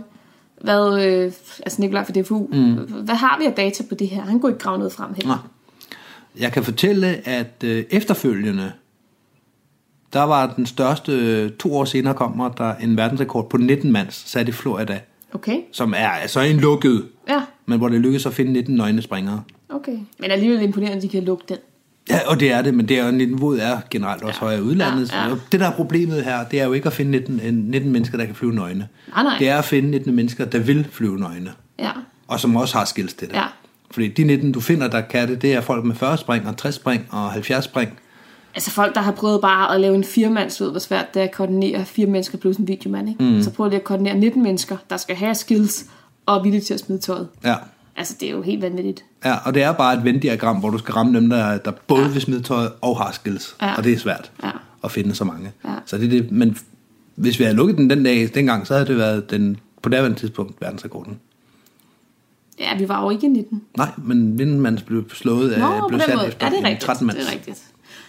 [0.61, 2.75] hvad, øh, altså Nikolaj fra DFU, mm.
[2.75, 4.23] hvad har vi af data på det her?
[4.23, 5.35] Han kunne ikke grave noget frem heller.
[5.35, 5.38] Nej.
[6.38, 8.73] Jeg kan fortælle, at øh, efterfølgende,
[10.12, 14.14] der var den største, øh, to år senere kommer der en verdensrekord på 19 mands,
[14.31, 15.01] sat i Florida,
[15.33, 19.03] Okay, som er altså en lukket, ja, men hvor det lykkedes at finde 19 nøgne
[19.03, 19.42] springere.
[19.69, 19.99] okay.
[20.19, 21.57] Men alligevel imponerende, at de kan lukke den.
[22.11, 24.47] Ja, og det er det, men det er jo, niveauet er generelt også ja.
[24.47, 25.12] højere udlandet.
[25.12, 25.35] Ja, ja.
[25.53, 28.19] Det, der er problemet her, det er jo ikke at finde 19, en- 19 mennesker,
[28.19, 28.88] der kan flyve nøgne.
[29.14, 29.38] Nej, nej.
[29.38, 31.90] Det er at finde 19 mennesker, der vil flyve nøgne, Ja,
[32.29, 33.35] og som også har skills til det.
[33.35, 33.42] Ja.
[33.90, 36.57] Fordi de 19, du finder, der kan det, det er folk med 40 spring, og
[36.57, 37.90] 60 spring, og 70 spring.
[38.55, 41.25] altså folk, der har prøvet bare at lave en firmands, ved hvor svært det er
[41.25, 43.25] at koordinere fire mennesker plus en videomand, ikke?
[43.25, 43.42] Mm.
[43.42, 45.85] Så prøv lige at koordinere 19 mennesker, der skal have skills
[46.27, 47.29] og er villige til at smide tøjet.
[47.45, 47.55] Ja.
[47.97, 49.05] Altså, det er jo helt vanvittigt.
[49.25, 52.03] Ja, og det er bare et venddiagram, hvor du skal ramme dem, der, der både
[52.03, 52.09] ja.
[52.09, 53.57] vil smide tøjet og har skills.
[53.63, 53.75] Ja.
[53.77, 54.51] Og det er svært Ja.
[54.85, 55.53] at finde så mange.
[55.65, 55.75] Ja.
[55.87, 56.59] Så det er det, men
[57.15, 60.19] hvis vi havde lukket den den dag, dengang, så havde det været den, på daværende
[60.19, 61.19] tidspunkt verdensrekorden.
[62.59, 63.63] Ja, vi var jo ikke i 19.
[63.77, 66.81] Nej, men Vindemands blev slået af, Nå, blev sat efter Ja, det er rigtigt.
[66.83, 67.63] 13 Det er rigtigt.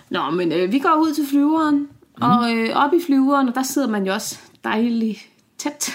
[0.10, 2.24] Nå, men øh, vi går ud til flyveren, mm.
[2.24, 5.20] og øh, oppe i flyveren, og der sidder man jo også dejligt
[5.58, 5.90] tæt.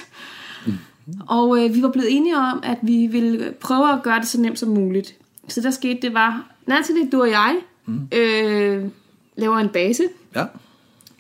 [1.07, 1.13] Mm.
[1.29, 4.41] Og øh, vi var blevet enige om, at vi ville prøve at gøre det så
[4.41, 5.15] nemt som muligt.
[5.49, 8.09] Så der skete, det var, Natalie, du og jeg, mm.
[8.15, 8.85] øh,
[9.37, 10.03] laver en base,
[10.37, 10.45] Ja.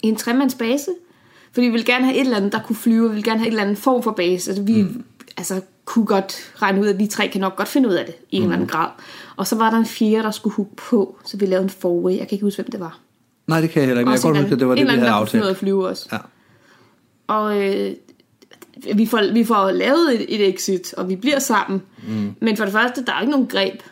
[0.02, 0.86] en tremands base,
[1.52, 3.46] fordi vi ville gerne have et eller andet, der kunne flyve, vi ville gerne have
[3.48, 4.50] et eller andet form for base.
[4.50, 5.04] Altså, vi mm.
[5.36, 8.14] altså, kunne godt regne ud, at vi tre kan nok godt finde ud af det
[8.30, 8.88] i en eller anden grad.
[9.36, 12.10] Og så var der en fjerde, der skulle hugge på, så vi lavede en forway.
[12.12, 12.98] Jeg kan ikke huske, hvem det var.
[13.46, 14.06] Nej, det kan jeg heller ikke.
[14.08, 15.26] men Jeg kan en godt huske, at det var det, vi en eller havde anden,
[15.26, 15.58] der kunne aftalt.
[15.58, 16.08] flyve også.
[16.12, 16.18] Ja.
[17.26, 17.92] Og øh,
[18.94, 21.82] vi, får, vi får lavet et, et exit, og vi bliver sammen.
[22.08, 22.34] Mm.
[22.40, 23.82] Men for det første, der er ikke nogen greb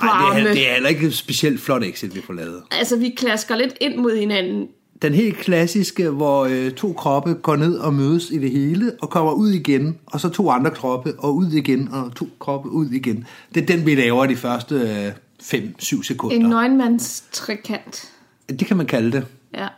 [0.00, 2.62] på Ej, det, er, det er heller ikke et specielt flot exit, vi får lavet.
[2.70, 4.68] Altså, vi klasker lidt ind mod hinanden.
[5.02, 9.10] Den helt klassiske, hvor øh, to kroppe går ned og mødes i det hele, og
[9.10, 12.90] kommer ud igen, og så to andre kroppe, og ud igen, og to kroppe ud
[12.90, 13.26] igen.
[13.54, 16.36] Det er den, vi laver de første 5-7 sekunder.
[16.36, 18.12] En nøgenmands trekant.
[18.48, 19.26] Det kan man kalde det.
[19.54, 19.68] Ja.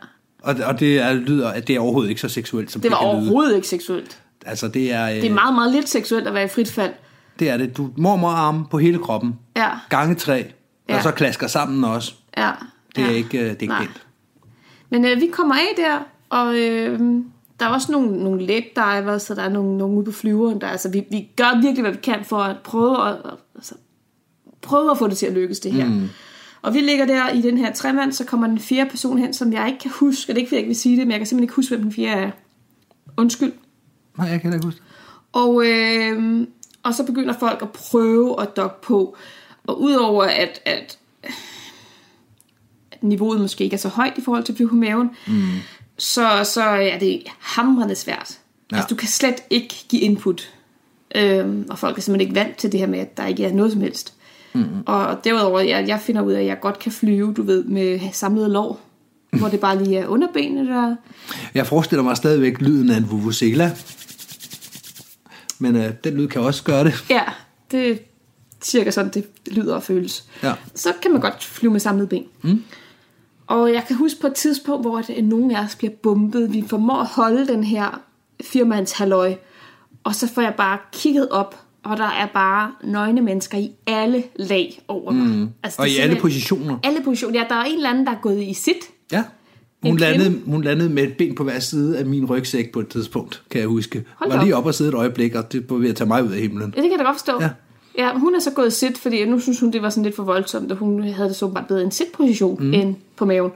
[0.43, 2.97] Og, og det er, lyder, at det er overhovedet ikke så seksuelt, som Det det,
[2.97, 3.17] var kan lyde.
[3.21, 4.21] overhovedet ikke seksuelt.
[4.45, 6.93] Altså, det er, øh, Det er meget, meget lidt seksuelt at være i frit fald.
[7.39, 7.77] det er det.
[7.77, 9.35] Du mormorarm på hele kroppen.
[9.57, 9.69] Ja.
[9.89, 10.45] Gange tre.
[10.89, 10.97] Ja.
[10.97, 12.13] Og så klasker sammen også.
[12.37, 12.51] Ja.
[12.95, 13.13] Det er ja.
[13.13, 14.01] ikke, øh, det er ikke pænt.
[14.89, 15.99] Men øh, vi kommer af der,
[16.29, 16.99] og øh,
[17.59, 20.61] der er også nogle, nogle let diver, så der er nogle, nogle ude på flyveren.
[20.61, 23.15] Der, altså, vi, vi gør virkelig, hvad vi kan for at prøve at,
[23.55, 23.75] altså,
[24.61, 25.85] prøve at få det til at lykkes, det her.
[25.85, 26.09] Mm.
[26.61, 29.53] Og vi ligger der i den her tremand, så kommer den fjerde person hen, som
[29.53, 30.27] jeg ikke kan huske.
[30.27, 31.75] Det er ikke, fordi jeg ikke vil sige det, men jeg kan simpelthen ikke huske,
[31.75, 32.31] hvem den fjerde er.
[33.17, 33.53] Undskyld.
[34.17, 34.81] Nej, jeg kan ikke huske.
[35.31, 36.47] Og, øh,
[36.83, 39.17] og så begynder folk at prøve at dokke på.
[39.67, 41.37] Og udover at, at, at
[43.01, 45.47] niveauet måske ikke er så højt i forhold til at flyve på maven, mm.
[45.97, 48.39] så, så er det hamrende svært.
[48.71, 48.75] Ja.
[48.75, 50.53] Altså, du kan slet ikke give input.
[51.15, 53.53] Øhm, og folk er simpelthen ikke vant til det her med, at der ikke er
[53.53, 54.13] noget som helst.
[54.53, 54.83] Mm.
[54.85, 57.99] Og derudover, jeg, jeg finder ud af, at jeg godt kan flyve, du ved, med
[58.11, 58.79] samlede lår.
[59.31, 60.95] hvor det bare lige er underbenet, der...
[61.53, 63.75] Jeg forestiller mig stadigvæk lyden af en vuvuzela.
[65.59, 67.05] Men øh, den lyd kan også gøre det.
[67.09, 67.23] Ja,
[67.71, 67.95] det er
[68.61, 70.25] cirka sådan, det lyder og føles.
[70.43, 70.53] Ja.
[70.75, 72.25] Så kan man godt flyve med samlede ben.
[72.41, 72.63] Mm.
[73.47, 76.53] Og jeg kan huske på et tidspunkt, hvor det, nogen af os bliver bumpet.
[76.53, 78.01] Vi formår at holde den her
[78.41, 79.35] firmands halløj.
[80.03, 84.23] Og så får jeg bare kigget op, og der er bare nøgne mennesker i alle
[84.35, 85.27] lag over mig.
[85.27, 85.49] Mm.
[85.63, 86.77] Altså, Og i alle positioner.
[86.83, 87.39] Alle positioner.
[87.39, 88.75] Ja, der er en eller anden, der er gået i sit.
[89.11, 89.23] Ja.
[89.83, 90.17] Hun En kvinde.
[90.17, 93.41] landede, hun landede med et ben på hver side af min rygsæk på et tidspunkt,
[93.51, 94.05] kan jeg huske.
[94.15, 94.65] Hold var lige op.
[94.65, 96.73] og sidde et øjeblik, og det var ved at tage mig ud af himlen.
[96.75, 97.41] Ja, det kan jeg da godt forstå.
[97.41, 97.49] Ja.
[97.97, 100.23] Ja, hun er så gået sit, fordi nu synes hun, det var sådan lidt for
[100.23, 102.73] voldsomt, og hun havde det så bare bedre en sit-position mm.
[102.73, 103.51] end på maven.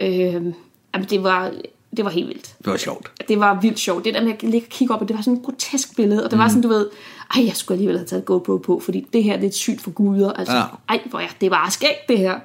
[0.00, 1.52] Øh, jamen, det var,
[1.96, 2.54] det var helt vildt.
[2.58, 3.10] Det var sjovt.
[3.28, 4.04] Det var vildt sjovt.
[4.04, 6.24] Det der med at ligge og kigge op, og det var sådan et grotesk billede,
[6.24, 6.86] og det var sådan, du ved,
[7.36, 9.80] ej, jeg skulle alligevel have taget GoPro på, fordi det her, det er et sygt
[9.80, 10.32] for guder.
[10.32, 10.60] Altså, Ja.
[10.60, 10.64] ja.
[10.88, 12.38] ej, hvor er det var skægt, det her.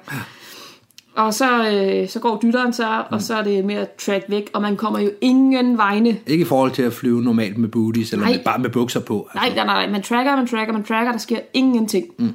[1.16, 4.62] Og så, øh, så går dytteren så, og så er det at track væk, og
[4.62, 6.18] man kommer jo ingen vegne.
[6.26, 8.34] Ikke i forhold til at flyve normalt med booties, eller Nej.
[8.36, 9.28] med, bare med bukser på.
[9.34, 12.06] Nej, nej, nej, man tracker, man tracker, man tracker, der sker ingenting.
[12.18, 12.34] Mm.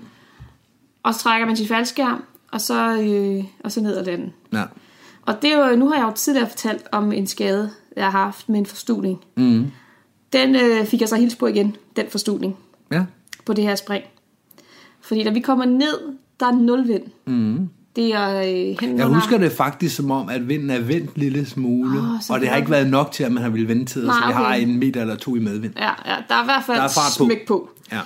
[1.03, 4.33] Og så trækker man sit faldskærm, og så, øh, og så ned ad den.
[4.53, 4.63] Ja.
[5.25, 8.23] Og det er jo, nu har jeg jo tidligere fortalt om en skade, jeg har
[8.23, 9.19] haft med en forstuning.
[9.37, 9.65] Mm.
[10.33, 12.57] Den øh, fik jeg så hils på igen, den forstuning,
[12.91, 13.03] ja.
[13.45, 14.03] på det her spring.
[15.01, 15.99] Fordi da vi kommer ned,
[16.39, 17.03] der er nul vind.
[17.25, 17.69] Mm.
[17.95, 21.21] Det er øh, hen Jeg husker det faktisk som om, at vinden er vendt en
[21.21, 23.85] lille smule, oh, og det har ikke været nok til, at man har ville vente
[23.85, 25.73] til, så vi har en meter eller to i medvind.
[25.77, 27.25] Ja, ja, der er i hvert fald Der er fart på.
[27.25, 27.69] smæk på.
[27.91, 27.99] Ja.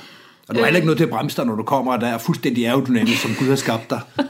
[0.48, 2.08] Og du har heller ikke noget til at bremse dig, når du kommer, og der
[2.08, 4.02] er fuldstændig aerodynamisk, som Gud har skabt dig.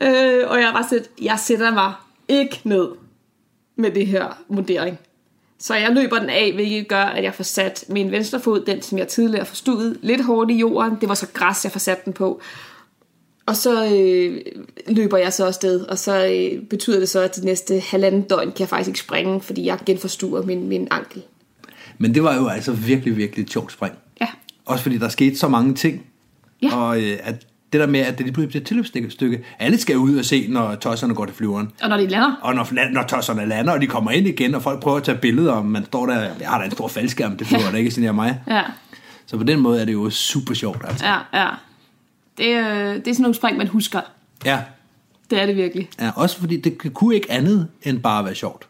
[0.00, 1.92] Øh, og jeg var set, jeg sætter mig
[2.28, 2.88] ikke ned
[3.76, 4.98] med det her vurdering.
[5.58, 8.82] Så jeg løber den af, hvilket gør, at jeg får sat min venstre fod, den
[8.82, 10.96] som jeg tidligere forstod, lidt hårdt i jorden.
[11.00, 12.40] Det var så græs, jeg får sat den på.
[13.46, 14.40] Og så øh,
[14.88, 18.46] løber jeg så afsted, og så øh, betyder det så, at de næste halvanden døgn
[18.46, 21.22] kan jeg faktisk ikke springe, fordi jeg genforstuer min, min ankel.
[21.98, 23.94] Men det var jo altså virkelig, virkelig et sjovt spring.
[24.20, 24.26] Ja.
[24.64, 26.06] Også fordi der skete så mange ting.
[26.62, 26.76] Ja.
[26.76, 27.46] Og øh, at
[27.78, 29.44] det der med, at det lige pludselig bliver et tilløbsstykke.
[29.58, 31.72] Alle skal ud og se, når tosserne går til flyveren.
[31.82, 34.62] Og når de lander, Og når, når tosserne lander, og de kommer ind igen, og
[34.62, 37.36] folk prøver at tage billeder, og man står der, jeg har da en stor faldskærm,
[37.36, 38.40] det flyver da ikke, sådan mig.
[38.48, 38.62] ja,
[39.26, 41.06] Så på den måde er det jo super sjovt, altså.
[41.06, 41.48] ja, ja.
[42.38, 44.00] Det, øh, det er sådan nogle spring, man husker.
[44.44, 44.58] Ja.
[45.30, 45.88] Det er det virkelig.
[46.00, 46.10] ja.
[46.16, 48.66] Også fordi det kunne ikke andet end bare at være sjovt.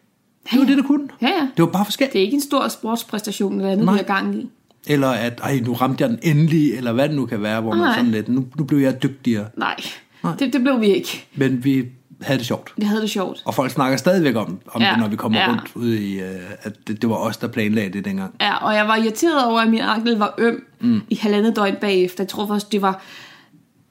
[0.50, 0.68] Det var Ja, ja.
[0.68, 1.08] det, det kunne.
[1.22, 1.48] Ja, ja.
[1.56, 2.12] Det var bare forskelligt.
[2.12, 3.94] Det er ikke en stor sportspræstation eller andet, Nej.
[3.94, 4.48] vi har gang i.
[4.86, 7.74] Eller at, ej, nu ramte jeg den endelig, eller hvad det nu kan være, hvor
[7.74, 7.96] man Nej.
[7.96, 9.46] sådan lidt, nu, nu blev jeg dygtigere.
[9.56, 9.76] Nej,
[10.24, 10.32] Nej.
[10.38, 11.26] Det, det blev vi ikke.
[11.34, 11.84] Men vi
[12.22, 12.72] havde det sjovt.
[12.76, 13.42] Vi havde det sjovt.
[13.44, 15.48] Og folk snakker stadigvæk om, om Ja, det, når vi kommer ja.
[15.48, 18.34] rundt ud i, øh, at det, det var os, der planlagde det dengang.
[18.40, 21.00] Ja, og jeg var irriteret over, at min ankel var øm mm.
[21.10, 22.24] i halvandet døgn bagefter.
[22.24, 23.02] Jeg tror først, det var...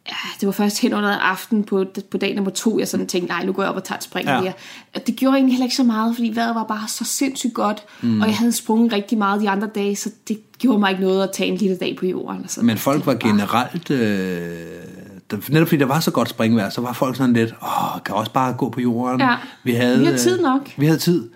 [0.09, 3.33] Ja, det var først hen under aften på, på dag nummer to, jeg sådan tænkte,
[3.33, 4.53] nej, nu går jeg op og tager et spring Ja.
[4.95, 7.83] Og det gjorde egentlig heller ikke så meget, fordi vejret var bare så sindssygt godt,
[8.01, 8.21] mm.
[8.21, 11.23] og jeg havde sprunget rigtig meget de andre dage, så det gjorde mig ikke noget
[11.23, 12.43] at tage en lille dag på jorden.
[12.43, 12.67] Og sådan.
[12.67, 13.91] Men folk var bare- generelt...
[13.91, 14.49] Øh,
[15.31, 18.15] der, netop fordi der var så godt springvejr, så var folk sådan lidt, åh, kan
[18.15, 19.19] også bare gå på jorden.
[19.21, 19.35] Ja.
[19.63, 20.61] Vi, havde, Vi har tid nok.
[20.61, 21.29] Øh, vi havde tid.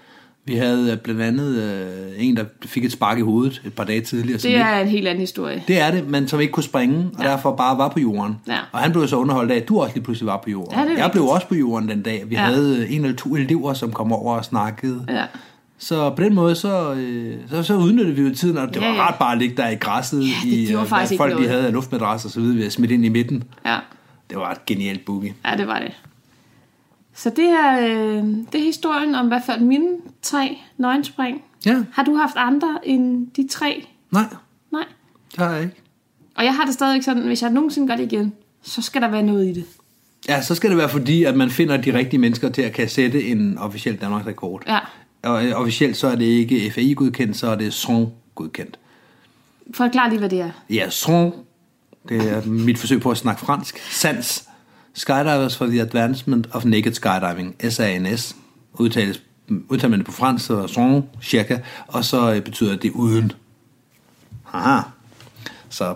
[0.46, 3.84] Vi havde øh, blandt andet øh, en, der fik et spark i hovedet et par
[3.84, 4.38] dage tidligere.
[4.40, 5.64] Det er en helt anden historie.
[5.68, 7.30] det er det, men som ikke kunne springe, og ja.
[7.30, 8.36] derfor bare var på jorden.
[8.48, 8.58] Ja.
[8.72, 10.74] Og han blev så underholdt af, at du også lige pludselig var på jorden.
[10.80, 12.24] Ja, jeg blev også på jorden den dag.
[12.28, 12.42] Vi Ja.
[12.42, 15.06] havde en eller to elever, som kom over og snakkede.
[15.10, 15.24] Ja.
[15.78, 18.88] Så på den måde, så, øh, så, så udnyttede vi jo tiden, og det Ja,
[18.88, 19.02] var ja.
[19.02, 21.48] rart bare at ligge der i græsset, Ja, det i, gjorde øh, faktisk folk de
[21.48, 23.44] havde luftmadras og så videre, vi havde smidt ind i midten.
[23.66, 23.78] ja.
[24.30, 25.34] Det var et genialt boogie.
[25.46, 25.92] Ja, det var det.
[27.20, 29.88] Så det er, øh, det er historien om i hvert fald mine
[30.22, 31.42] tre nøgenspring.
[31.66, 33.88] Ja, Har du haft andre end de tre?
[34.12, 34.24] nej,
[34.72, 34.84] Nej.
[35.32, 35.76] det har jeg ikke.
[36.36, 39.08] Og jeg har det stadig sådan, hvis jeg nogensinde gør det igen, så skal der
[39.08, 39.66] være noget i det.
[40.30, 42.90] Ja, så skal det være fordi, at man finder de rigtige mennesker til at kan
[42.90, 44.64] sætte en officiel Danmarks rekord.
[44.68, 44.80] Ja.
[45.24, 48.80] Og øh, officielt så er det ikke FAI-godkendt, så er det SON-godkendt.
[49.74, 50.52] Forklar lige, hvad det er.
[50.70, 51.34] Ja, SON,
[52.10, 53.80] det er mit forsøg på at snakke fransk.
[53.92, 54.49] SANS,
[54.94, 58.36] Skydivers for the Advancement of Naked Skydiving, SANS,
[58.74, 59.22] udtales,
[59.70, 63.32] udtaler man det på fransk, så SON, cirka, og så øh, betyder det uden.
[64.54, 64.82] Aha.
[65.70, 65.96] Så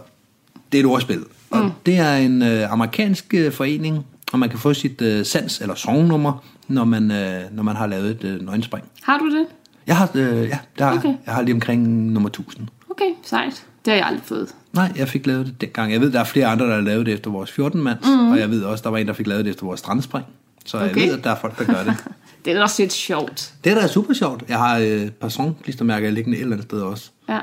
[0.71, 1.23] det er et ordspil.
[1.51, 1.71] Og mm.
[1.85, 5.75] det er en øh, amerikansk øh, forening, og man kan få sit øh, SANS eller
[5.75, 8.85] SON-nummer, når man, øh, når man har lavet et øh, nøgenspring.
[9.03, 9.45] Har du det?
[9.87, 10.97] Jeg har, øh, ja, der.
[10.97, 11.13] Okay.
[11.25, 12.67] jeg har lige omkring nummer 1000.
[12.91, 13.65] Okay, sejt.
[13.85, 14.55] Det har jeg aldrig fået.
[14.73, 15.91] Nej, jeg fik lavet det dengang.
[15.93, 18.31] Jeg ved, der er flere andre, der har lavet det efter vores 14-mands, mm.
[18.31, 20.25] og jeg ved også, der var en, der fik lavet det efter vores strandspring.
[20.65, 20.87] Så okay.
[20.87, 21.93] jeg ved, at der er folk, der gør det.
[22.45, 23.53] Det er også lidt sjovt.
[23.63, 24.43] Det er da super sjovt.
[24.49, 27.09] Jeg har øh, person-klistermærker liggende et eller andet sted også.
[27.29, 27.39] Ja.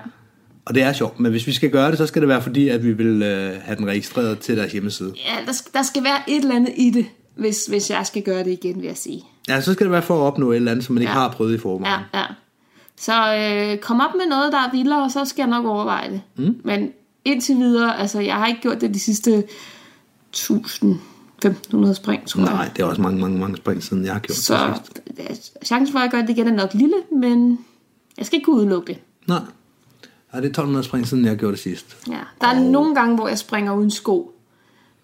[0.65, 2.69] Og det er sjovt, men hvis vi skal gøre det, så skal det være fordi,
[2.69, 5.13] at vi vil øh, have den registreret til deres hjemmeside.
[5.27, 7.07] Ja, der skal, der skal være et eller andet i det,
[7.37, 9.23] hvis, hvis jeg skal gøre det igen, vil jeg sige.
[9.49, 11.19] Ja, så skal det være for at opnå et eller andet, som man ikke Ja.
[11.19, 11.95] har prøvet i forvejen.
[12.15, 12.25] Ja, ja.
[12.97, 16.11] Så øh, kom op med noget, der er vildere, og så skal jeg nok overveje
[16.11, 16.21] det.
[16.37, 16.61] Mm.
[16.65, 16.91] Men
[17.25, 19.45] indtil videre, altså jeg har ikke gjort det de sidste
[20.33, 20.99] 1000,
[21.37, 22.53] 1500 spring, tror jeg.
[22.53, 24.81] Nej, det er også mange, mange, mange spring siden, jeg har gjort Så
[25.17, 25.57] det sidst.
[25.65, 27.59] chancen for, at jeg gør det igen, er nok lille, men
[28.19, 28.99] jeg skal ikke kunne udelukke det.
[29.29, 29.41] Nej.
[30.33, 31.97] Ja, det er 1200 spring siden, jeg gjorde det sidst.
[32.09, 32.19] Ja.
[32.41, 34.33] Der er nogle gange, hvor jeg springer uden sko.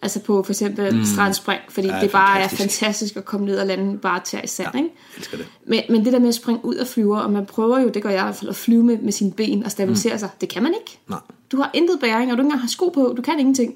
[0.03, 1.05] Altså på for eksempel mm.
[1.05, 2.61] strandspring, fordi Ja, det bare fantastisk.
[2.83, 4.79] er fantastisk at komme ned og lande bare til i sand, ja.
[4.79, 4.91] ikke?
[5.17, 5.47] Elsker det.
[5.67, 8.03] Men, men det der med at springe ud af flyver, og man prøver jo, det
[8.03, 10.19] gør jeg i hvert fald, at flyve med, med sine ben og stabilisere mm.
[10.19, 10.29] sig.
[10.41, 10.99] Det kan man ikke.
[11.09, 11.19] Nej.
[11.53, 13.15] Du har intet bæring, og du ikke engang har sko på.
[13.17, 13.75] Du kan ingenting.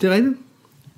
[0.00, 0.34] Det er rigtigt.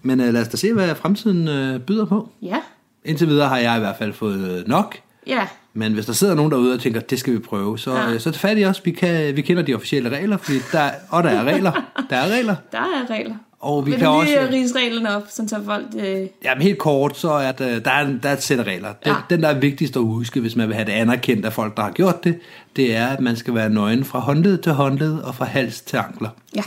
[0.02, 2.28] Men øh, lad os da se, hvad fremtiden øh, byder på.
[2.42, 2.56] Ja.
[3.04, 4.96] Indtil videre har jeg i hvert fald fået øh, nok.
[5.26, 5.46] Ja.
[5.74, 8.10] Men hvis der sidder nogen derude og tænker, det skal vi prøve, så, Ja.
[8.10, 8.18] ja.
[8.18, 8.82] så tag fat i os.
[8.84, 11.72] Vi, kan, vi kender de officielle regler, fordi der, og der er regler.
[12.10, 12.56] Der er regler.
[12.72, 13.34] Der er regler.
[13.60, 14.32] Og vi Vil kan du også...
[14.50, 15.86] lige rise reglerne op, så folk...
[15.98, 16.26] Øh...
[16.44, 18.92] Jamen helt kort, så er der, der, er, der er et sæt regler.
[19.04, 19.16] Den, Ja.
[19.30, 21.82] den, der er vigtigst at huske, hvis man vil have det anerkendt af folk, der
[21.82, 22.38] har gjort det,
[22.76, 25.96] det er, at man skal være nøgen fra håndled til håndled og fra hals til
[25.96, 26.28] ankler.
[26.56, 26.62] Ja.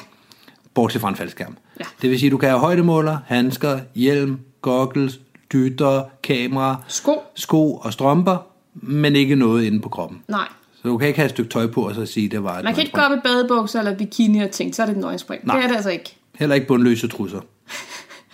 [0.73, 1.57] Bortset fra en faldskærm.
[1.79, 1.85] Ja.
[2.01, 5.19] Det vil sige, at du kan have højdemåler, handsker, hjelm, goggles,
[5.53, 7.21] dytter, kamera, Sko.
[7.35, 8.37] sko og strømper,
[8.73, 10.21] men ikke noget inde på kroppen.
[10.27, 10.47] Nej.
[10.81, 12.57] Så du kan ikke have et stykke tøj på og så sige, at det var
[12.57, 14.93] et Man kan ikke gå op i badebukser eller bikini og tænke, så er det
[14.95, 15.45] et nøgenspring.
[15.45, 15.55] Nej.
[15.55, 16.15] Det er det altså ikke.
[16.39, 17.39] Heller ikke bundløse trusser.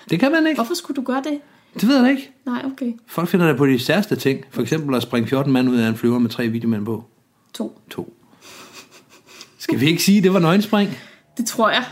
[0.09, 0.57] Det kan man ikke.
[0.57, 1.39] Hvorfor skulle du gøre det?
[1.73, 2.31] Det ved jeg ikke.
[2.45, 2.93] Nej, okay.
[3.07, 4.43] Folk finder det på de særste ting.
[4.51, 7.03] For eksempel at springe 14 mand ud af en flyver med tre videomænd på.
[7.53, 7.81] To.
[7.89, 8.13] To.
[9.57, 10.89] Skal vi ikke sige, at det var nøgenspring?
[11.37, 11.83] Det tror jeg.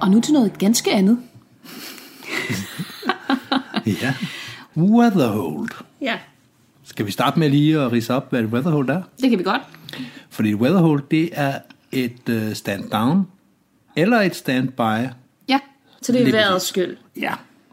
[0.00, 1.18] Og nu til noget ganske andet.
[3.86, 4.14] Ja.
[4.76, 5.68] Weatherhold.
[6.00, 6.18] Ja,
[6.84, 9.02] Skal vi starte med lige at rise op, hvad et weatherhold er?
[9.20, 9.62] det kan vi godt.
[10.32, 11.58] Fordi et weatherhold, det er
[11.92, 13.26] et uh, stand-down
[13.96, 15.08] eller et stand-by.
[15.48, 15.58] Ja,
[16.02, 16.96] så det er vejrets skyld.
[17.20, 17.32] Ja,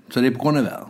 [0.10, 0.88] så det er på grund af vejret.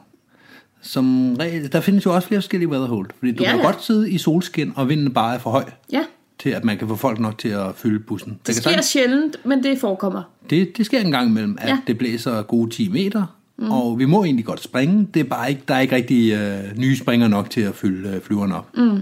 [0.81, 3.09] Som regel, der findes jo også flere forskellige weatherhold.
[3.19, 3.65] Fordi du Ja, kan ja.
[3.65, 6.03] godt sidde i solskin, og vinden bare er for høj, Ja,
[6.39, 8.29] til at man kan få folk nok til at fylde bussen.
[8.31, 10.23] det kan sker sagtens- sjældent, men det forekommer.
[10.49, 11.77] Det, det sker en gang imellem, at ja.
[11.87, 13.71] Det blæser gode 10 meter, mm.
[13.71, 15.07] og vi må egentlig godt springe.
[15.13, 18.09] Det er bare ikke, der er ikke rigtig øh, nye springer nok til at fylde
[18.09, 18.77] øh, flyverne op.
[18.77, 19.01] Mm.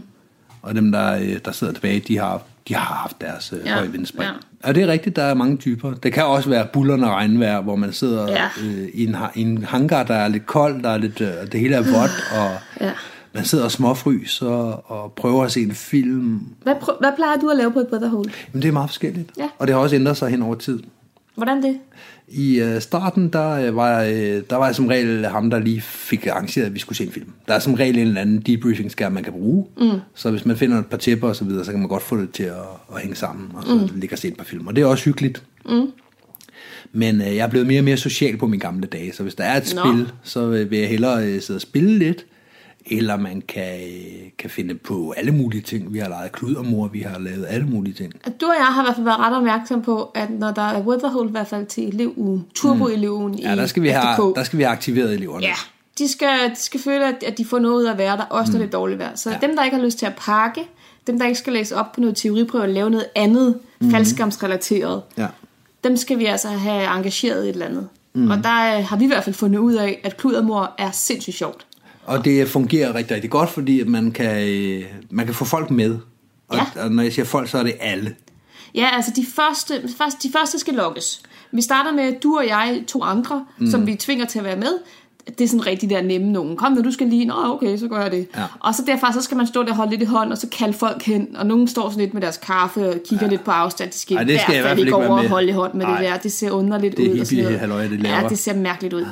[0.62, 3.74] Og dem, der, øh, der sidder tilbage, de har, de har haft deres øh, ja.
[3.74, 4.30] Høje vindspring.
[4.64, 4.68] Ja.
[4.70, 5.94] Og det er rigtigt, der er mange typer.
[5.94, 8.46] Det kan også være bullerne regnvejr, hvor man sidder Ja.
[8.64, 11.60] øh, i, en, i en hangar, der er lidt kold, der er lidt, øh, det
[11.60, 12.52] hele er vådt, og
[12.82, 12.92] Ja.
[13.34, 14.48] man sidder og småfryser
[14.92, 16.42] og prøver at se en film.
[16.64, 18.32] Hvad, prø- hvad plejer du at lave på et weatherhole?
[18.54, 19.30] Men det er meget forskelligt.
[19.38, 19.50] Ja.
[19.60, 20.80] Og det har også ændret sig hen over tid.
[21.36, 21.80] Hvordan det?
[22.28, 25.82] I øh, starten, der, øh, var, øh, der var jeg som regel ham, der lige
[25.82, 27.30] fik arrangeret, at vi skulle se en film.
[27.48, 29.66] Der er som regel en eller anden debriefing-skærm, man kan bruge.
[29.78, 30.00] Mm.
[30.16, 32.18] Så hvis man finder et par tæpper og så videre, så kan man godt få
[32.18, 32.54] det til at,
[32.96, 34.00] at hænge sammen, og så mm.
[34.00, 34.68] ligge og se et par film.
[34.68, 35.44] Og det er også hyggeligt.
[35.66, 35.92] Mm.
[36.92, 39.36] Men øh, jeg er blevet mere og mere social på mine gamle dage, så hvis
[39.36, 39.82] der er et Nå.
[39.82, 42.26] spil, så øh, vil jeg hellere øh, sidde og spille lidt,
[42.92, 43.80] eller man kan,
[44.40, 45.94] kan finde på alle mulige ting.
[45.94, 48.14] Vi har leget kludermor, vi har lavet alle mulige ting.
[48.42, 50.82] Du og jeg har i hvert fald været ret opmærksom på, at når der er
[50.82, 53.38] weatherhole, i hvert fald til elevugen, turbo-elevugen Mm.
[53.38, 55.46] Ja, i der skal vi have, der skal vi have aktiveret eleverne.
[55.46, 55.54] Ja,
[55.98, 58.52] de skal, de skal føle, at, de får noget ud af at være der, også
[58.52, 59.16] når det er dårligt vejr.
[59.16, 59.38] Så ja.
[59.42, 60.62] dem, der ikke har lyst til at pakke,
[61.08, 63.92] dem, der ikke skal læse op på noget teoriprøve og lave noget andet mm.
[63.92, 65.28] faldskærmsrelateret, ja.
[65.84, 67.88] dem skal vi altså have engageret i et eller andet.
[68.14, 68.32] Mm.
[68.32, 71.36] Og der øh, har vi i hvert fald fundet ud af, at kludermor er sindssygt
[71.36, 71.67] sjovt.
[72.08, 75.98] Og det fungerer rigtig, rigtig godt, fordi man kan, øh, man kan få folk med.
[76.48, 76.84] Og, Ja.
[76.84, 78.16] og når jeg siger folk, så er det alle.
[78.76, 81.22] Ja, altså de første, først, de første skal lokkes.
[81.52, 83.72] Vi starter med du og jeg, to andre, mm.
[83.72, 84.72] som vi tvinger til at være med.
[85.38, 86.58] Det er sådan rigtig der nemme nogen.
[86.58, 87.26] Kom nu, du skal lige.
[87.26, 88.28] Nå, okay, så gør jeg det.
[88.38, 88.44] Ja.
[88.60, 90.48] Og så derfra, så skal man stå der og holde lidt i hånd, og så
[90.50, 91.36] kalde folk hen.
[91.38, 93.30] Og nogen står sådan lidt med deres kaffe og kigger ja.
[93.32, 93.92] lidt på afstand.
[93.92, 95.74] De skal, Ej, det skal i hvert fald ikke være over og holde i hånd
[95.74, 95.98] med Ej.
[96.02, 96.18] det der.
[96.18, 97.20] Det ser underligt Det ud.
[97.20, 97.60] og sådan noget.
[97.60, 98.22] halløj, det laver.
[98.22, 99.06] Ja, det ser mærkeligt ud.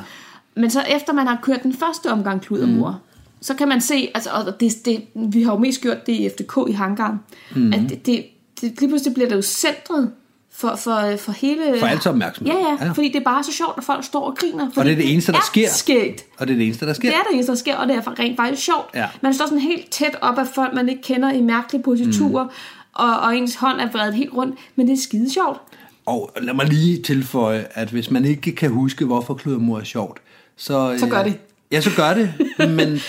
[0.56, 3.36] Men så efter man har kørt den første omgang kludermor, mm.
[3.40, 6.28] så kan man se, altså, og det, det, vi har jo mest gjort det i
[6.28, 7.20] FDK i hangaren,
[7.56, 7.72] mm.
[7.72, 8.24] at det, det,
[8.60, 10.10] det, lige pludselig bliver det jo centret
[10.52, 11.78] for, for, for hele...
[11.78, 12.54] For alt opmærksomhed.
[12.54, 12.92] Ja, ja, Ja.
[12.92, 14.70] fordi det er bare så sjovt, at folk står og griner.
[14.76, 15.68] Og det er det eneste, der sker.
[15.68, 16.24] skægt.
[16.38, 17.08] Og det er det eneste, der sker.
[17.08, 18.90] Det er det eneste, der sker, og det er rent faktisk sjovt.
[18.94, 19.06] Ja.
[19.22, 22.50] Man står sådan helt tæt op af folk, man ikke kender i mærkelige positurer, mm.
[22.92, 25.60] og, og ens hånd er vredet helt rundt, men det er skide sjovt.
[26.06, 30.18] Og lad mig lige tilføje, at hvis man ikke kan huske, hvorfor kludermor er sjovt,
[30.56, 30.96] så...
[30.98, 31.38] Så gør øh, det.
[31.72, 32.32] Ja, så gør det.
[32.78, 33.00] Men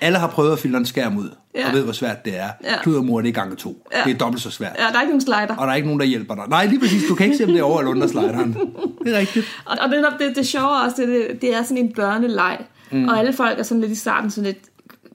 [0.00, 1.68] alle har prøvet at filtre en skærm ud, Ja.
[1.68, 2.48] og ved, hvor svært det er.
[2.64, 2.82] Ja.
[2.82, 3.88] Kludermor, det er gange to.
[3.92, 4.04] Ja.
[4.04, 4.72] Det er dobbelt så svært.
[4.78, 5.56] Ja, der er ikke nogen slider.
[5.56, 6.44] Og der er ikke nogen, der hjælper dig.
[6.48, 7.02] Nej, lige præcis.
[7.08, 8.56] Du kan ikke se, om det er over eller under slideren.
[9.04, 9.46] Det er rigtigt.
[9.64, 12.58] Og, og det, det, det sjove også, det, det, det er sådan en børneleg.
[12.90, 13.08] Mm.
[13.08, 14.58] Og alle folk er sådan lidt i starten sådan lidt...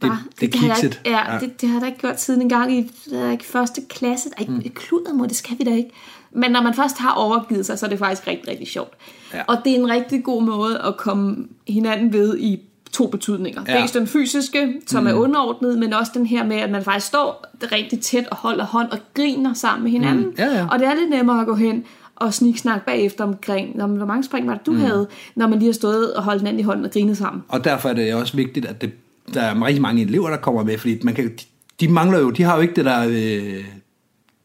[0.02, 1.40] Bare, det er har jeg Ja, Ja.
[1.40, 4.30] Det, det, har jeg da ikke gjort siden en gang i det ikke, første klasse.
[4.38, 4.62] Ej, mm.
[4.76, 5.90] kludermor, det skal vi da ikke.
[6.32, 8.94] Men når man først har overgivet sig, så er det faktisk rigtig, rigtig sjovt.
[9.34, 9.42] Ja.
[9.48, 12.60] Og det er en rigtig god måde at komme hinanden ved i
[12.92, 13.62] to betydninger.
[13.68, 13.80] Ja.
[13.80, 15.10] Dels den fysiske, som mm.
[15.10, 18.66] er underordnet, men også den her med, at man faktisk står rigtig tæt og holder
[18.66, 20.26] hånd og griner sammen med hinanden.
[20.26, 20.36] Mm.
[20.38, 20.68] Ja, ja.
[20.72, 21.84] Og det er lidt nemmere at gå hen
[22.16, 24.80] og sniksnak bagefter omkring, når, hvor mange spring var det, du mm.
[24.80, 27.44] havde, når man lige har stået og holdt hinanden i hånden og grinet sammen.
[27.48, 28.92] Og derfor er det også vigtigt, at det,
[29.34, 31.44] der er rigtig mange elever, der kommer med, fordi man kan, de,
[31.80, 33.66] de mangler jo, de har jo ikke det der øh,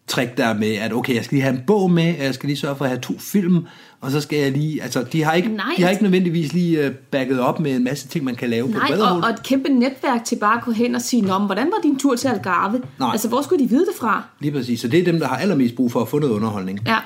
[0.09, 2.47] trick der med, at okay, jeg skal lige have en bog med, og jeg skal
[2.47, 3.67] lige sørge for at have to film,
[4.01, 5.67] og så skal jeg lige, altså de har ikke, Nej.
[5.77, 8.73] de har ikke nødvendigvis lige øh, backet op med en masse ting, man kan lave
[8.73, 11.39] på Nej, og, og et kæmpe netværk til bare at gå hen og sige, Nå,
[11.39, 12.83] men hvordan var din tur til Algarve?
[12.99, 13.09] Nej.
[13.13, 14.23] Altså, hvor skulle de vide det fra?
[14.41, 16.81] Lige præcis, så det er dem, der har allermest brug for at få noget underholdning.
[16.87, 16.99] Ja,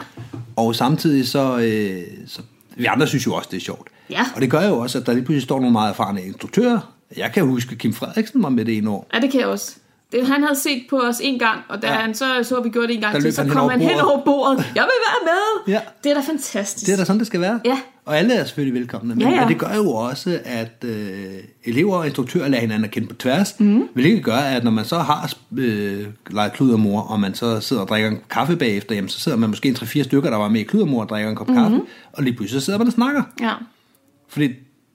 [0.57, 2.40] Og samtidig så, øh, så
[2.76, 3.88] vi andre synes jo også, det er sjovt.
[4.11, 4.20] Ja.
[4.34, 6.92] Og det gør jo også, at der lige pludselig står nogle meget erfarne instruktører.
[7.16, 9.07] Jeg kan huske, Kim Frederiksen var med det en år.
[9.14, 9.76] ja det kan jeg også.
[10.12, 11.92] Det, han havde set på os en gang, og da Ja.
[11.92, 13.80] han så så, at vi gjorde det en gang Der til, så han kom han
[13.80, 14.59] hen over bordet.
[14.74, 15.72] Jeg vil være med!
[15.74, 15.80] Ja.
[16.04, 16.86] Det er da fantastisk.
[16.86, 17.61] Det er da sådan, det skal være.
[17.64, 17.78] Ja.
[18.04, 19.14] Og alle er selvfølgelig velkomne.
[19.14, 19.40] Men, Ja, ja.
[19.40, 21.34] men det gør jo også, at øh,
[21.64, 23.61] elever og instruktører lærer hinanden at kende på tværs.
[23.61, 23.88] Mm.
[23.94, 27.88] Hvilket gør, at når man så har øh, leget kludermor, og man så sidder og
[27.88, 30.61] drikker en kaffe bagefter, jamen, så sidder man måske en 3-4 stykker, der var med
[30.61, 31.54] i kludermor og drikker en kop mm.
[31.54, 31.80] kaffe,
[32.12, 33.22] og lige pludselig så sidder man og snakker.
[33.40, 33.52] Ja.
[34.28, 34.48] Fordi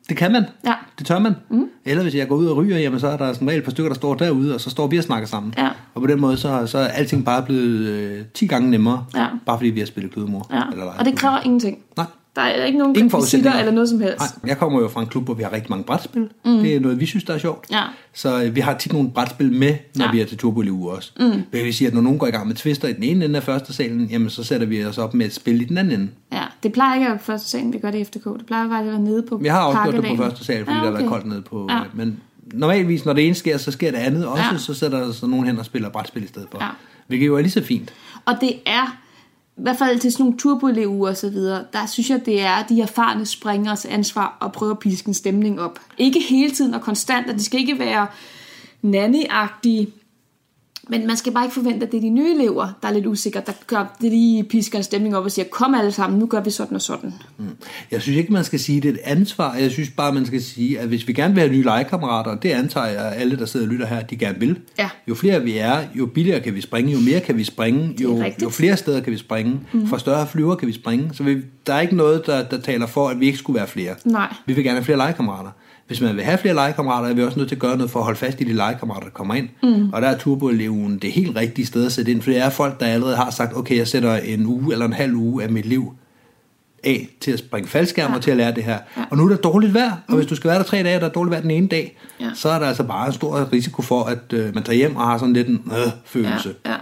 [0.10, 0.46] det kan man.
[0.66, 0.74] Ja.
[1.00, 1.34] Det tør man.
[1.50, 1.66] Mm.
[1.86, 3.72] Eller hvis jeg går ud og ryger, jamen så er der som regel et par
[3.72, 5.54] stykker, der står derude, og så står vi og snakker sammen.
[5.58, 5.70] Ja.
[5.94, 9.28] Og på den måde, så, så er alting bare blevet øh, 10 gange nemmere, Ja.
[9.46, 10.48] bare fordi vi har spillet kludemor.
[10.54, 10.62] ja.
[10.72, 11.78] Eller Og det kræver ingenting.
[11.98, 12.06] Nej.
[12.36, 14.20] Der er ikke nogen Ingen rekvisitter eller noget som helst.
[14.20, 16.30] Nej, jeg kommer jo fra en klub, hvor vi har rigtig mange brætspil.
[16.46, 16.58] Mm.
[16.58, 17.72] Det er noget, vi synes, der er sjovt.
[17.72, 17.84] Ja.
[18.14, 20.12] Så øh, vi har tit nogle brætspil med, når ja.
[20.12, 21.12] Vi er til Turbo uge også.
[21.20, 21.32] Mm.
[21.54, 23.38] Det vil sige, at når nogen går i gang med twister i den ene ende
[23.38, 26.00] af første salen, jamen så sætter vi os op med et spil i den anden
[26.00, 26.12] ende.
[26.32, 28.26] Ja, det plejer ikke at være første salen, vi gør det i FDK.
[28.26, 30.66] Det plejer faktisk at være nede på Jeg har også gjort det på første sal,
[30.66, 30.86] fordi ja, okay.
[30.86, 31.68] der har været koldt nede på...
[31.70, 31.76] Ja.
[31.76, 31.82] Ja.
[31.94, 32.20] Men
[32.54, 34.58] normalvis, når det ene sker, så sker det andet også, ja.
[34.58, 36.64] så sætter der så nogen hen og spiller brætspil i stedet for.
[36.64, 36.70] Ja.
[37.08, 37.94] Hvilket jo er lige så fint.
[38.26, 38.98] Og det er,
[39.58, 42.64] i hvert fald til sådan nogle turboelever og så videre, der synes jeg, det er
[42.64, 45.80] de erfarne springers ansvar at prøve at piske en stemning op.
[45.98, 48.08] Ikke hele tiden og konstant, og det skal ikke være
[48.82, 49.24] nanny
[50.90, 53.06] men man skal bare ikke forvente, at det er de nye elever, der er lidt
[53.06, 56.26] usikre, der gør det lige pisker en stemning op og siger, kom alle sammen, nu
[56.26, 57.14] gør vi sådan og sådan.
[57.92, 59.56] Jeg synes ikke, man skal sige, det er et ansvar.
[59.56, 62.50] Jeg synes bare, man skal sige, at hvis vi gerne vil have nye legekammerater, det
[62.50, 64.60] antager jeg, at alle, der sidder og lytter her, de gerne vil.
[64.80, 64.90] Ja.
[65.08, 68.24] Jo flere vi er, jo billigere kan vi springe, jo mere kan vi springe, jo,
[68.42, 69.88] jo flere steder kan vi springe, mm.
[69.88, 71.10] for større flyver kan vi springe.
[71.14, 73.68] Så vi, der er ikke noget, der, der taler for, at vi ikke skulle være
[73.68, 73.96] flere.
[74.06, 74.34] Nej.
[74.46, 75.50] Vi vil gerne have flere legekammerater.
[75.88, 78.00] Hvis man vil have flere legekammerater, er vi også nødt til at gøre noget for
[78.00, 79.50] at holde fast i de legekammerater, der kommer ind.
[79.64, 79.90] Mm.
[79.94, 82.80] Og der er turboeleven det helt rigtige sted at sætte ind, for det er folk,
[82.80, 85.66] der allerede har sagt, okay, jeg sætter en uge eller en halv uge af mit
[85.66, 85.94] liv
[86.84, 88.16] af til at springe faldskærm ja.
[88.18, 88.78] og til at lære det her.
[88.98, 89.04] Ja.
[89.12, 91.02] Og nu er der dårligt vejr, og hvis du skal være der tre dage, og
[91.02, 92.30] der er dårligt vejr den ene dag, Ja.
[92.36, 95.08] så er der altså bare en stor risiko for, at øh, man tager hjem og
[95.08, 96.54] har sådan lidt en øh, Ja, følelse.
[96.66, 96.76] ja.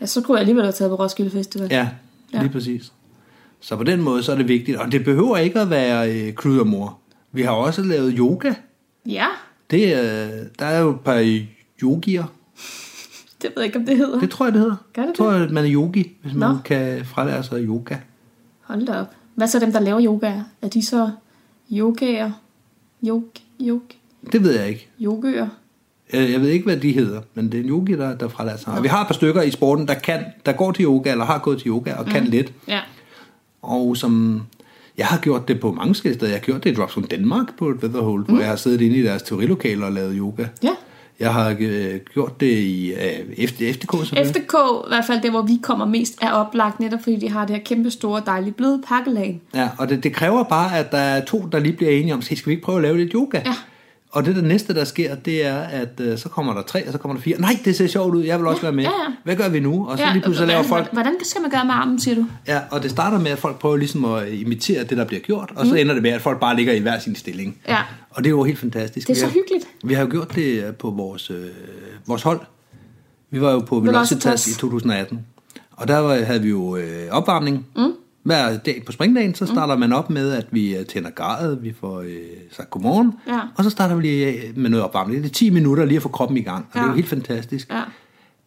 [0.00, 1.68] ja, så kunne jeg alligevel have taget på Roskilde Festival.
[1.70, 1.88] Ja,
[2.32, 2.48] lige Ja.
[2.48, 2.92] præcis.
[3.60, 4.76] Så på den måde, så er det vigtigt.
[4.78, 6.98] Og det behøver ikke at være øh, kludermor.
[7.36, 8.54] Vi har også lavet yoga.
[9.06, 9.26] ja,
[9.70, 11.40] Det, øh, der er jo et par
[11.82, 12.24] yogier.
[13.42, 14.20] det ved jeg ikke, om det hedder.
[14.20, 14.76] Det tror jeg, det hedder.
[14.92, 16.56] Gør det jeg tror, at man er yogi, hvis man Nå.
[16.64, 17.96] kan frelære sig yoga.
[18.60, 19.06] Hold da op.
[19.34, 20.32] Hvad så dem, der laver yoga?
[20.62, 21.10] Er de så
[21.72, 22.30] yogaer?
[23.06, 23.24] Yog,
[23.60, 23.82] yog,
[24.32, 24.88] Det ved jeg ikke.
[25.00, 25.48] yogøer?
[26.12, 28.56] Jeg, jeg ved ikke, hvad de hedder, men det er en yogi, der, der frelærer
[28.56, 28.72] sig.
[28.72, 31.24] Og vi har et par stykker i sporten, der, kan, der går til yoga, eller
[31.24, 32.52] har gået til yoga, og kan lidt.
[32.68, 32.80] Ja.
[33.62, 34.42] Og som...
[34.98, 36.32] Jeg har gjort det på mange forskellige steder.
[36.32, 38.34] Jeg har gjort det i Dropzone Danmark på et Weatherhold, mm.
[38.34, 40.46] hvor jeg har siddet inde i deres teorilokaler og lavet yoga.
[40.62, 40.70] Ja.
[41.20, 42.98] Jeg har øh, gjort det i øh,
[43.36, 43.94] efter, FDK.
[44.26, 44.54] FDK,
[44.86, 47.56] i hvert fald der, hvor vi kommer mest, er oplagt netop, fordi de har det
[47.56, 49.40] her kæmpe store, dejlige, bløde pakkelag.
[49.54, 52.22] Ja, og det, det kræver bare, at der er to, der lige bliver enige om,
[52.22, 53.42] skal vi ikke prøve at lave lidt yoga?
[53.44, 53.54] Ja.
[54.16, 56.92] Og det der næste, der sker, det er, at øh, så kommer der tre, og
[56.92, 57.40] så kommer der fire.
[57.40, 58.84] Nej, det ser sjovt ud, jeg vil også være med.
[58.84, 59.12] ja, ja.
[59.24, 59.88] Hvad gør vi nu?
[59.88, 60.92] Og så lige pludselig laver folk...
[60.92, 62.26] Hvordan skal man gøre med armen, siger du?
[62.46, 65.52] Ja, og det starter med, at folk prøver ligesom at imitere det, der bliver gjort,
[65.56, 67.58] og så ender det med, at folk bare ligger i hver sin stilling.
[67.68, 67.78] Ja.
[68.10, 69.08] Og det er jo helt fantastisk.
[69.08, 69.68] Det er så hyggeligt.
[69.84, 71.46] Vi har jo gjort det øh, på vores, øh,
[72.06, 72.40] vores hold.
[73.30, 74.10] Vi var jo på Velocitas.
[74.10, 75.26] Velocitas i 2018.
[75.72, 77.66] Og der var, havde vi jo øh, opvarmning.
[77.76, 77.92] Mm.
[78.26, 79.80] Hver dag på springdagen, så starter mm.
[79.80, 82.08] man op med, at vi øh, tænder gardet, vi får øh,
[82.52, 83.40] sagt godmorgen, Ja.
[83.56, 85.22] og så starter vi lige øh, med noget opvarmning.
[85.22, 86.80] Det er 10 minutter lige at få kroppen i gang, og ja.
[86.80, 87.70] det er jo helt fantastisk.
[87.70, 87.82] Ja.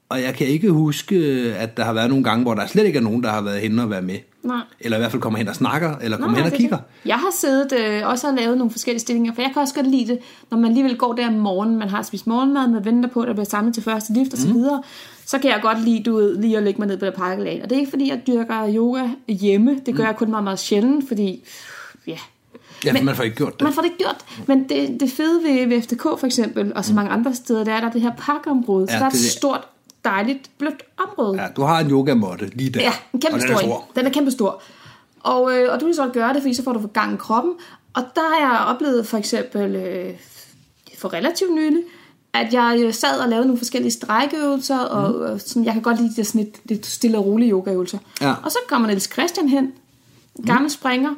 [0.09, 1.15] Og jeg kan ikke huske,
[1.57, 3.59] at der har været nogle gange, hvor der slet ikke er nogen, der har været
[3.59, 4.15] henne og været med.
[4.43, 4.57] Nej.
[4.79, 6.77] Eller i hvert fald kommer hen og snakker, eller kommer hen og er kigger.
[6.77, 6.85] det.
[7.05, 9.87] Jeg har siddet øh, også og lavet nogle forskellige stillinger, for jeg kan også godt
[9.87, 10.19] lide det,
[10.51, 13.27] når man alligevel går der om morgenen, man har spist morgenmad, man venter på, at
[13.27, 14.83] der bliver samlet til første lift og så videre,
[15.29, 17.59] så kan jeg godt lide, du ved, lige at lægge mig ned på det pakkelag.
[17.63, 20.59] Og det er ikke fordi, jeg dyrker yoga hjemme, det gør jeg kun meget, meget
[20.59, 21.43] sjældent, fordi,
[22.07, 22.17] ja,
[22.85, 23.61] Ja, Men- man får ikke gjort det.
[23.61, 24.25] man får det ikke gjort.
[24.47, 27.71] Men det, det fede ved, ved FDK for eksempel, og så mange andre steder, det
[27.71, 29.67] er, at der er det her pakkeområde, så Ja, der er et stort,
[30.05, 31.41] dejligt, blødt område.
[31.41, 32.81] Ja, du har en yogamåtte lige der.
[32.81, 33.65] Ja, en kæmpe og den stor er en.
[33.69, 33.85] stor.
[33.95, 34.61] Den er kæmpe stor.
[35.19, 37.53] Og, øh, og du kan så gøre det, fordi så får du gang i kroppen.
[37.93, 40.13] Og der har jeg oplevet for eksempel øh,
[40.97, 41.81] for relativt nylig,
[42.33, 45.97] at jeg øh, sad og lavede nogle forskellige strækøvelser, og øh, sådan, jeg kan godt
[45.97, 47.97] lide de der sådan lidt, lidt stille og rolige yogaøvelser.
[48.21, 48.33] Ja.
[48.43, 49.71] Og så kommer Niels Christian hen,
[50.45, 51.11] gammel springer,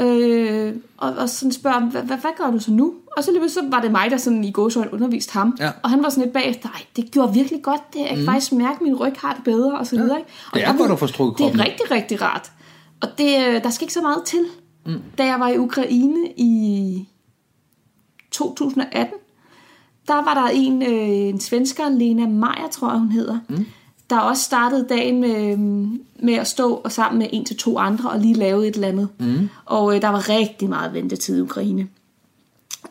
[0.00, 2.94] øh, og, og sådan spørger, hvad, hvad, hvad gør du så nu?
[3.16, 5.56] Og så lige så var det mig, der sådan i gåsøjne underviste ham.
[5.60, 5.70] Ja.
[5.82, 8.52] Og han var sådan lidt bagefter, Ej, det gjorde virkelig godt, det, jeg kan faktisk
[8.52, 10.18] mærke, at min ryg har det bedre, og så videre.
[10.18, 10.30] Ikke?
[10.52, 12.52] Og Det er godt at få strukket Det er rigtig, rigtig rart.
[13.02, 14.44] Og det, øh, der skal ikke så meget til.
[14.86, 15.02] Mm.
[15.18, 17.08] Da jeg var i Ukraine i
[18.30, 19.14] 2018,
[20.10, 23.66] der var der en, øh, en svensker, Lena Meyer, tror jeg hun hedder, mm.
[24.10, 25.56] der også startede dagen med,
[26.22, 28.88] med at stå og sammen med en til to andre og lige lave et eller
[28.88, 29.08] andet.
[29.18, 29.48] Mm.
[29.64, 31.88] Og øh, der var rigtig meget ventetid i Ukraine.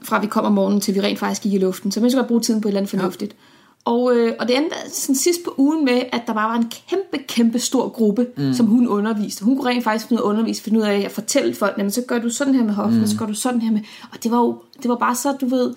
[0.02, 1.92] Fra vi kom om morgenen til vi rent faktisk gik i luften.
[1.92, 3.32] Så man skulle bruge tiden på et eller andet fornuftigt.
[3.32, 3.38] Ja.
[3.86, 6.72] Og, øh, og det endte sådan sidst på ugen med, at der bare var en
[6.90, 8.54] kæmpe, kæmpe stor gruppe, mm.
[8.54, 9.46] som hun underviste.
[9.46, 11.78] Hun kunne rent faktisk finde ud af at undervise, finde ud af at fortælle folk,
[11.78, 13.08] jamen, så gør du sådan her med hoften, mm.
[13.08, 13.82] så gør du sådan her med.
[14.12, 15.74] Og det var jo det var bare så, du ved,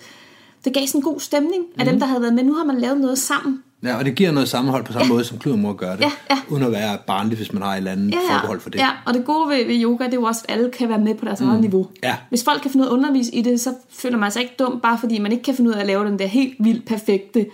[0.65, 2.43] det gav sådan en god stemning af dem, der havde været med.
[2.43, 3.63] Nu har man lavet noget sammen.
[3.83, 6.01] Ja, og det giver noget sammenhold på samme måde, som kludermor gør det.
[6.01, 6.39] Ja, ja.
[6.49, 8.79] Uden at være barnlig, hvis man har et eller andet Ja, forbehold for det.
[8.79, 10.97] ja, og det gode ved, ved yoga, det er jo også, at alle kan være
[10.99, 11.49] med på deres mm.
[11.49, 11.87] eget niveau.
[12.03, 12.15] Ja.
[12.29, 14.55] Hvis folk kan finde ud af at undervise i det, så føler man sig ikke
[14.59, 16.85] dum, bare fordi man ikke kan finde ud af at lave den der helt vildt
[16.85, 17.45] perfekte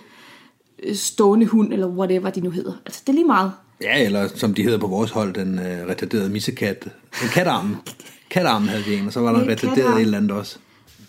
[0.84, 2.74] øh, stående hund, eller whatever de nu hedder.
[2.86, 3.52] Altså, det er lige meget.
[3.82, 6.86] Ja, eller som de hedder på vores hold, den øh, retarderede missekat.
[7.24, 7.78] En katarmen.
[8.30, 10.58] Katarmen havde vi en, og så var der er retarderet et eller andet også.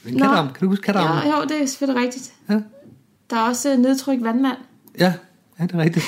[0.07, 0.27] En Nå.
[0.29, 1.31] Kan du huske katarmen?
[1.33, 2.33] Ja, jo, det er selvfølgelig rigtigt.
[2.51, 2.55] Ja.
[3.31, 4.57] Der er også øh, nedtryk vandmand.
[4.99, 5.13] Ja,
[5.59, 6.05] ja det er rigtigt.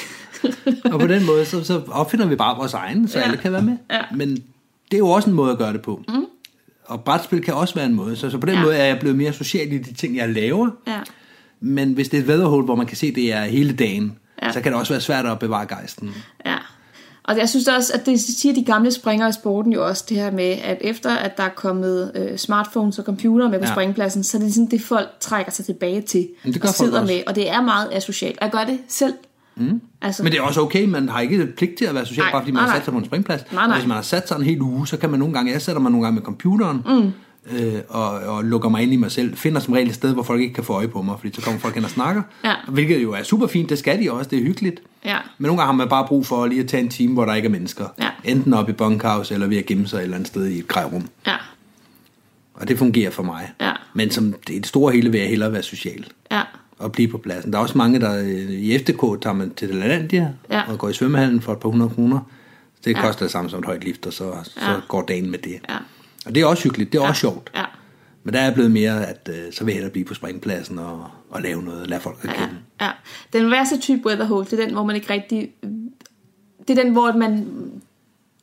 [0.93, 3.25] og på den måde, så, så opfinder vi bare vores egen, så Ja.
[3.25, 3.77] alle kan være med.
[3.91, 4.01] Ja.
[4.15, 4.31] Men
[4.91, 6.03] det er jo også en måde at gøre det på.
[6.09, 6.25] Mm.
[6.85, 8.17] Og brætspil kan også være en måde.
[8.17, 8.63] Så, så på den Ja.
[8.63, 10.71] måde er jeg blevet mere social i de ting, jeg laver.
[10.87, 11.01] Ja.
[11.61, 14.53] Men hvis det er et vædderhul, hvor man kan se, det er hele dagen, ja.
[14.53, 16.15] så kan det også være svært at bevare gejsten.
[16.47, 16.52] Ja.
[17.25, 20.17] Og jeg synes også, at det siger de gamle springere i sporten jo også, det
[20.17, 23.73] her med, at efter at der er kommet øh, smartphones og computer med på ja.
[23.73, 26.75] Springpladsen, så er det sådan det, folk trækker sig tilbage til Men det gør og
[26.75, 27.13] sidder også.
[27.13, 27.23] med.
[27.27, 28.39] Og det er meget asocialt.
[28.39, 29.15] Og jeg gør det selv.
[29.57, 29.81] Mm.
[30.03, 32.33] Altså, Men det er også okay, man har ikke pligt til at være social, Nej,
[32.33, 33.53] bare fordi man nej, har sat sig på en springplads.
[33.53, 33.77] Nej, nej.
[33.77, 35.81] Hvis man har sat sig en hel uge, så kan man nogle gange, jeg sætter
[35.83, 37.13] mig nogle gange med computeren, mm.
[37.51, 40.23] Øh, og, og lukker mig ind i mig selv, finder som regel et sted, hvor
[40.23, 42.55] folk ikke kan få øje på mig, fordi så kommer folk hen og snakker, Ja.
[42.69, 44.83] hvilket jo er super fint, det skal de også, det er hyggeligt.
[45.05, 45.17] Ja.
[45.39, 47.35] Men nogle gange har man bare brug for lige at tage en time, hvor der
[47.35, 47.85] ikke er mennesker.
[48.01, 48.09] Ja.
[48.25, 50.69] Enten oppe i bunkhouse, eller ved at gemme sig et eller andet sted i et
[50.69, 51.09] grævrum.
[51.27, 51.37] ja,
[52.55, 53.53] Og det fungerer for mig.
[53.61, 53.73] Ja.
[53.95, 56.41] Men som det, det store hele vil jeg hellere være social ja,
[56.79, 57.53] og blive på pladsen.
[57.53, 60.63] Der er også mange, der øh, i FDK tager man til Lalandia Ja.
[60.69, 62.19] og går i svømmehallen for et par hundrede kroner.
[62.85, 63.01] Det Ja.
[63.03, 64.75] koster det samme som et højt lift, og så, så Ja.
[64.89, 65.59] går dagen med det.
[65.69, 65.75] ja,
[66.27, 67.51] Og det er også hyggeligt, det er også sjovt.
[67.55, 67.65] ja,
[68.25, 71.09] Men der er blevet mere, at øh, så vil jeg hellere blive på springpladsen og,
[71.31, 72.59] og lave noget, lade folk at ja, kende.
[72.81, 72.91] ja.
[73.33, 75.53] Den værste type weatherhole, det er den, hvor man ikke rigtig...
[76.69, 77.47] Det er den, hvor man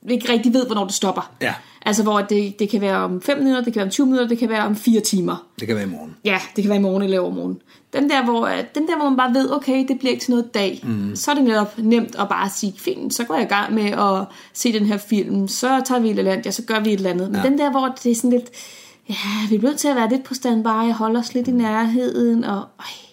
[0.09, 1.32] ikke rigtig ved, hvornår det stopper.
[1.41, 1.53] Ja.
[1.86, 4.27] Altså, hvor det, det kan være om 5 minutter, det kan være om 20 minutter,
[4.27, 5.45] det kan være om 4 timer.
[5.59, 6.15] Det kan være i morgen.
[6.25, 7.57] Ja, det kan være i morgen eller overmorgen.
[7.93, 10.32] Den der, hvor, øh, den der, hvor man bare ved, okay, det bliver ikke til
[10.32, 10.80] noget dag.
[10.84, 11.15] Mm.
[11.15, 13.84] Så er det netop nemt at bare sige, fint, så går jeg i gang med
[13.91, 15.47] at se den her film.
[15.47, 17.32] Så tager vi et eller andet, ja, så gør vi et eller andet.
[17.32, 17.49] Men Ja.
[17.49, 18.49] den der, hvor det er sådan lidt,
[19.09, 19.15] ja,
[19.49, 22.55] vi er nødt til at være lidt på standby, holde os lidt i nærheden, og
[22.57, 22.61] øj,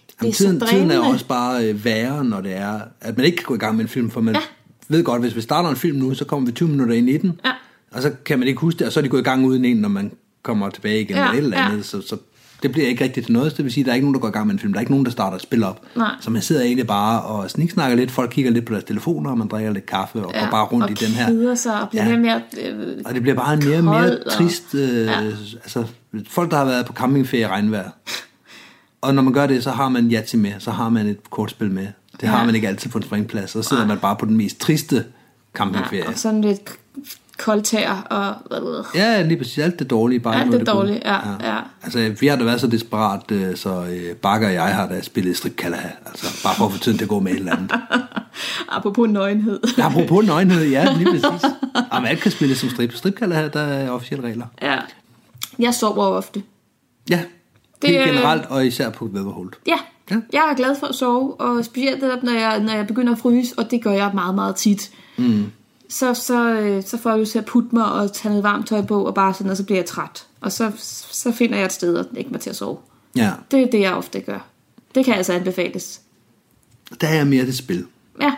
[0.06, 0.94] det Jamen, er tiden, så tiden drænende.
[0.94, 3.76] er også bare øh, værre, når det er, at man ikke kan gå i gang
[3.76, 4.40] med en film, for man Ja.
[4.88, 7.16] ved godt, hvis vi starter en film nu, så kommer vi 20 minutter ind i
[7.16, 7.50] den, Ja.
[7.92, 9.64] Og så kan man ikke huske det, og så er de gået i gang uden
[9.64, 10.12] en, når man
[10.42, 11.68] kommer tilbage igen Ja, eller et eller ja.
[11.70, 12.16] andet, så, så
[12.62, 14.14] det bliver ikke rigtigt til noget, så det vil sige, at der er ikke nogen,
[14.14, 15.64] der går i gang med en film, der er ikke nogen, der starter et spil
[15.64, 15.82] op.
[15.96, 16.10] Nej.
[16.20, 19.38] Så man sidder egentlig bare og sniksnakker lidt, folk kigger lidt på deres telefoner, og
[19.38, 21.26] man drikker lidt kaffe og ja, går bare rundt og i den her.
[21.26, 22.10] keder sig og bliver Ja.
[22.10, 22.18] ja.
[22.18, 22.42] mere.
[22.62, 24.74] Øh, Og det bliver bare en mere og mere og- trist...
[24.74, 25.20] Øh, Ja.
[25.54, 25.84] altså,
[26.28, 27.90] folk, der har været på campingferie i regnvejr.
[29.00, 31.70] Og når man gør det, så har man Yatzy med, så har man et kortspil
[31.70, 31.86] med.
[32.12, 32.28] Det ja.
[32.28, 33.50] har man ikke altid på en springplads.
[33.50, 35.04] Så sidder man bare på den mest triste
[35.54, 36.02] campingferie.
[36.04, 36.70] ja, og sådan lidt
[37.38, 38.34] koldtær og...
[38.58, 39.58] Øh, Ja, lige præcis.
[39.58, 40.20] Alt det dårlige.
[40.20, 40.70] Bare Alt det gode.
[40.78, 41.18] dårlige, ja,
[41.52, 41.58] ja.
[41.82, 45.00] Altså, vi har da været så desperat, øh, så øh, Bakker og jeg har da
[45.02, 45.88] spillet stripkalaha.
[46.06, 47.72] Altså, bare for at få tiden til at gå med et eller andet.
[48.76, 49.60] apropos nøgenhed.
[49.78, 51.50] Ja, apropos nøgenhed, ja, lige præcis.
[51.92, 52.92] Jamen, alt kan spilles som strip.
[52.94, 54.46] Stripkalaha, der er officielle regler.
[54.62, 54.76] ja.
[55.58, 56.42] Jeg sover ofte.
[57.10, 57.20] Ja,
[57.82, 59.58] det Det er er- generelt, og især på Vædderholt.
[59.66, 59.76] Ja.
[60.10, 60.14] Ja.
[60.16, 63.12] ja, jeg er glad for at sove, og specielt netop, når jeg, når jeg begynder
[63.12, 64.90] at fryse, og det gør jeg meget, meget tit.
[65.16, 65.44] Mm.
[65.88, 68.66] Så, så, øh, så får jeg lyst til at putte mig og tage noget varmt
[68.68, 70.26] tøj på, og bare sådan, og så bliver jeg træt.
[70.40, 70.72] Og så,
[71.12, 72.78] så finder jeg et sted at lægge mig til at sove.
[73.16, 74.46] Ja, Det er det, jeg ofte gør.
[74.94, 76.00] Det kan altså anbefales.
[77.00, 77.86] der er jeg mere til spil.
[78.20, 78.34] Ja,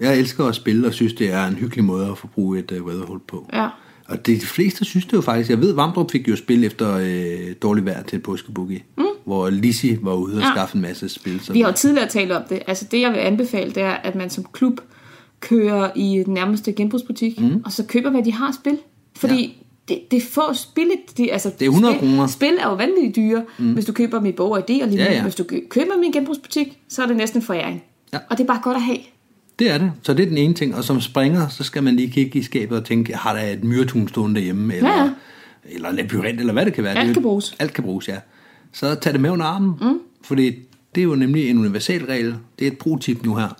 [0.00, 2.70] Jeg elsker at spille, og synes, det er en hyggelig måde at få bruge et
[2.70, 3.46] uh, weatherhold på.
[3.52, 3.68] ja.
[4.08, 5.50] Og det, de fleste synes det jo faktisk.
[5.50, 9.04] Jeg ved, Vamdrup fik jo spil efter øh, dårlig vejr til påskeboogie, mm.
[9.24, 10.50] hvor Lisi var ude og Ja.
[10.50, 11.40] skaffe en masse spil.
[11.40, 12.62] Så Vi har jo tidligere talt om det.
[12.66, 14.80] Altså det, jeg vil anbefale, det er, at man som klub
[15.42, 17.62] kører i den nærmeste genbrugsbutik, mm.
[17.64, 18.78] og så køber, hvad de har spil.
[19.16, 19.42] Fordi
[19.88, 19.94] ja.
[19.94, 20.90] det, det er få spil.
[21.18, 22.26] De, altså, Det er 100 spil, kroner.
[22.26, 23.72] Spil er jo vanvittigt dyre, mm.
[23.72, 25.04] hvis du køber dem i Bog og ID, og lignende.
[25.10, 25.22] Ja, ja.
[25.22, 27.82] Hvis du kø- køber dem i en genbrugsbutik, så er det næsten en foræring.
[28.12, 28.18] Ja.
[28.30, 28.98] Og det er bare godt at have.
[29.58, 29.92] Det er det.
[30.02, 30.74] Så det er den ene ting.
[30.74, 33.64] Og som springer, så skal man lige kigge i skabet og tænke, har der et
[33.64, 34.74] myretun stående derhjemme?
[34.74, 35.10] Eller, Ja, ja.
[35.70, 36.98] eller en labyrint, eller hvad det kan være.
[36.98, 37.54] Alt kan bruges.
[37.58, 38.16] Alt kan bruges, ja.
[38.72, 39.72] Så tag det med under armen.
[39.80, 39.98] Mm.
[40.24, 40.50] Fordi
[40.94, 42.34] det er jo nemlig en universal regel.
[42.58, 43.56] Det er et pro-tip nu her.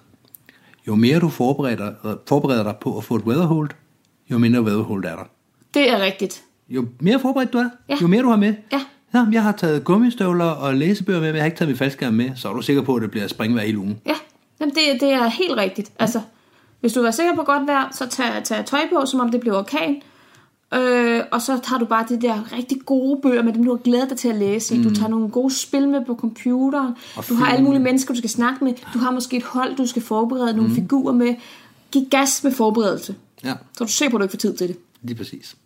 [0.88, 1.92] Jo mere du forbereder,
[2.28, 3.70] forbereder dig på at få et weatherhold,
[4.30, 5.24] jo mindre weatherhold er der.
[5.74, 6.42] Det er rigtigt.
[6.68, 7.96] Jo mere forberedt du er, Ja.
[8.02, 8.54] jo mere du har med.
[8.72, 8.80] Ja.
[9.12, 12.14] Nå, jeg har taget gummistøvler og læsebøger med, men jeg har ikke taget min faldskærm
[12.14, 14.00] med, så er du sikker på, at det bliver springvejr hele ugen.
[14.06, 14.14] Ja,
[14.60, 15.92] Jamen, det, det er helt rigtigt.
[15.98, 16.20] Altså,
[16.80, 19.40] hvis du er sikker på godt vejr, så tag, tag tøj på, som om det
[19.40, 20.02] bliver orkan.
[20.74, 23.82] Øh, og så tager du bare de der rigtig gode bøger med dem, du har
[23.82, 24.82] glædet dig til at læse i.
[24.82, 26.88] Du tager nogle gode spil med på computeren.
[26.88, 26.96] Mm.
[27.16, 28.72] Og du har alle mulige mennesker, du skal snakke med.
[28.94, 31.34] Du har måske et hold, du skal forberede nogle figurer med.
[31.92, 33.14] Giv gas med forberedelse.
[33.44, 34.76] Ja, Så du sikker på, at du ikke får tid til det.
[35.02, 35.56] lige præcis.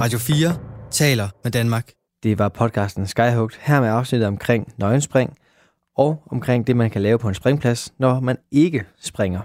[0.00, 0.56] Radio 4
[0.90, 1.92] taler med Danmark.
[2.22, 5.36] Det var podcasten Skyhugt, her med afsnittet omkring nøgenspring,
[5.96, 9.40] og omkring det, man kan lave på en springplads, når man ikke springer.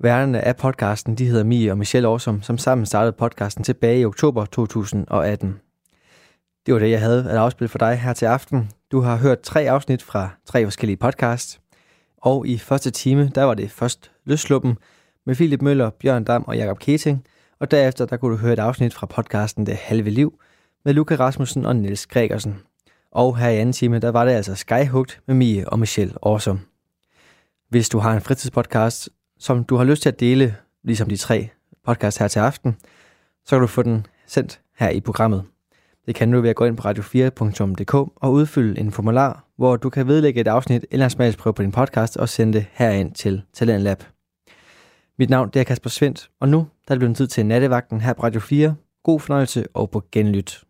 [0.00, 4.04] Værterne af podcasten, de hedder Mie og Michelle Årsom, som sammen startede podcasten tilbage i
[4.04, 5.60] oktober 2018.
[6.66, 8.70] Det var det, jeg havde at afspille for dig her til aften.
[8.92, 11.60] Du har hørt tre afsnit fra tre forskellige podcasts,
[12.16, 14.78] og i første time, der var det først Løsluppen
[15.26, 17.24] med Philip Møller, Bjørn Dam og Jakob Keting,
[17.60, 20.40] og derefter der kunne du høre et afsnit fra podcasten Det Halve Liv
[20.84, 22.58] med Luca Rasmussen og Niels Gregersen.
[23.12, 26.60] Og her i anden time, der var det altså Skyhugt med Mie og Michelle Awesome.
[27.68, 29.08] Hvis du har en fritidspodcast,
[29.38, 31.48] som du har lyst til at dele, ligesom de tre
[31.86, 32.76] podcasts her til aften,
[33.44, 35.44] så kan du få den sendt her i programmet.
[36.06, 39.90] Det kan du ved at gå ind på radio4.dk og udfylde en formular, hvor du
[39.90, 43.42] kan vedlægge et afsnit eller en smagsprøve på din podcast og sende det herind til
[43.52, 44.04] Talentlab.
[45.18, 48.00] Mit navn det er Kasper Svendt, og nu der er det blevet tid til nattevagten
[48.00, 48.74] her på Radio 4.
[49.02, 50.67] God fornøjelse og på genlyt.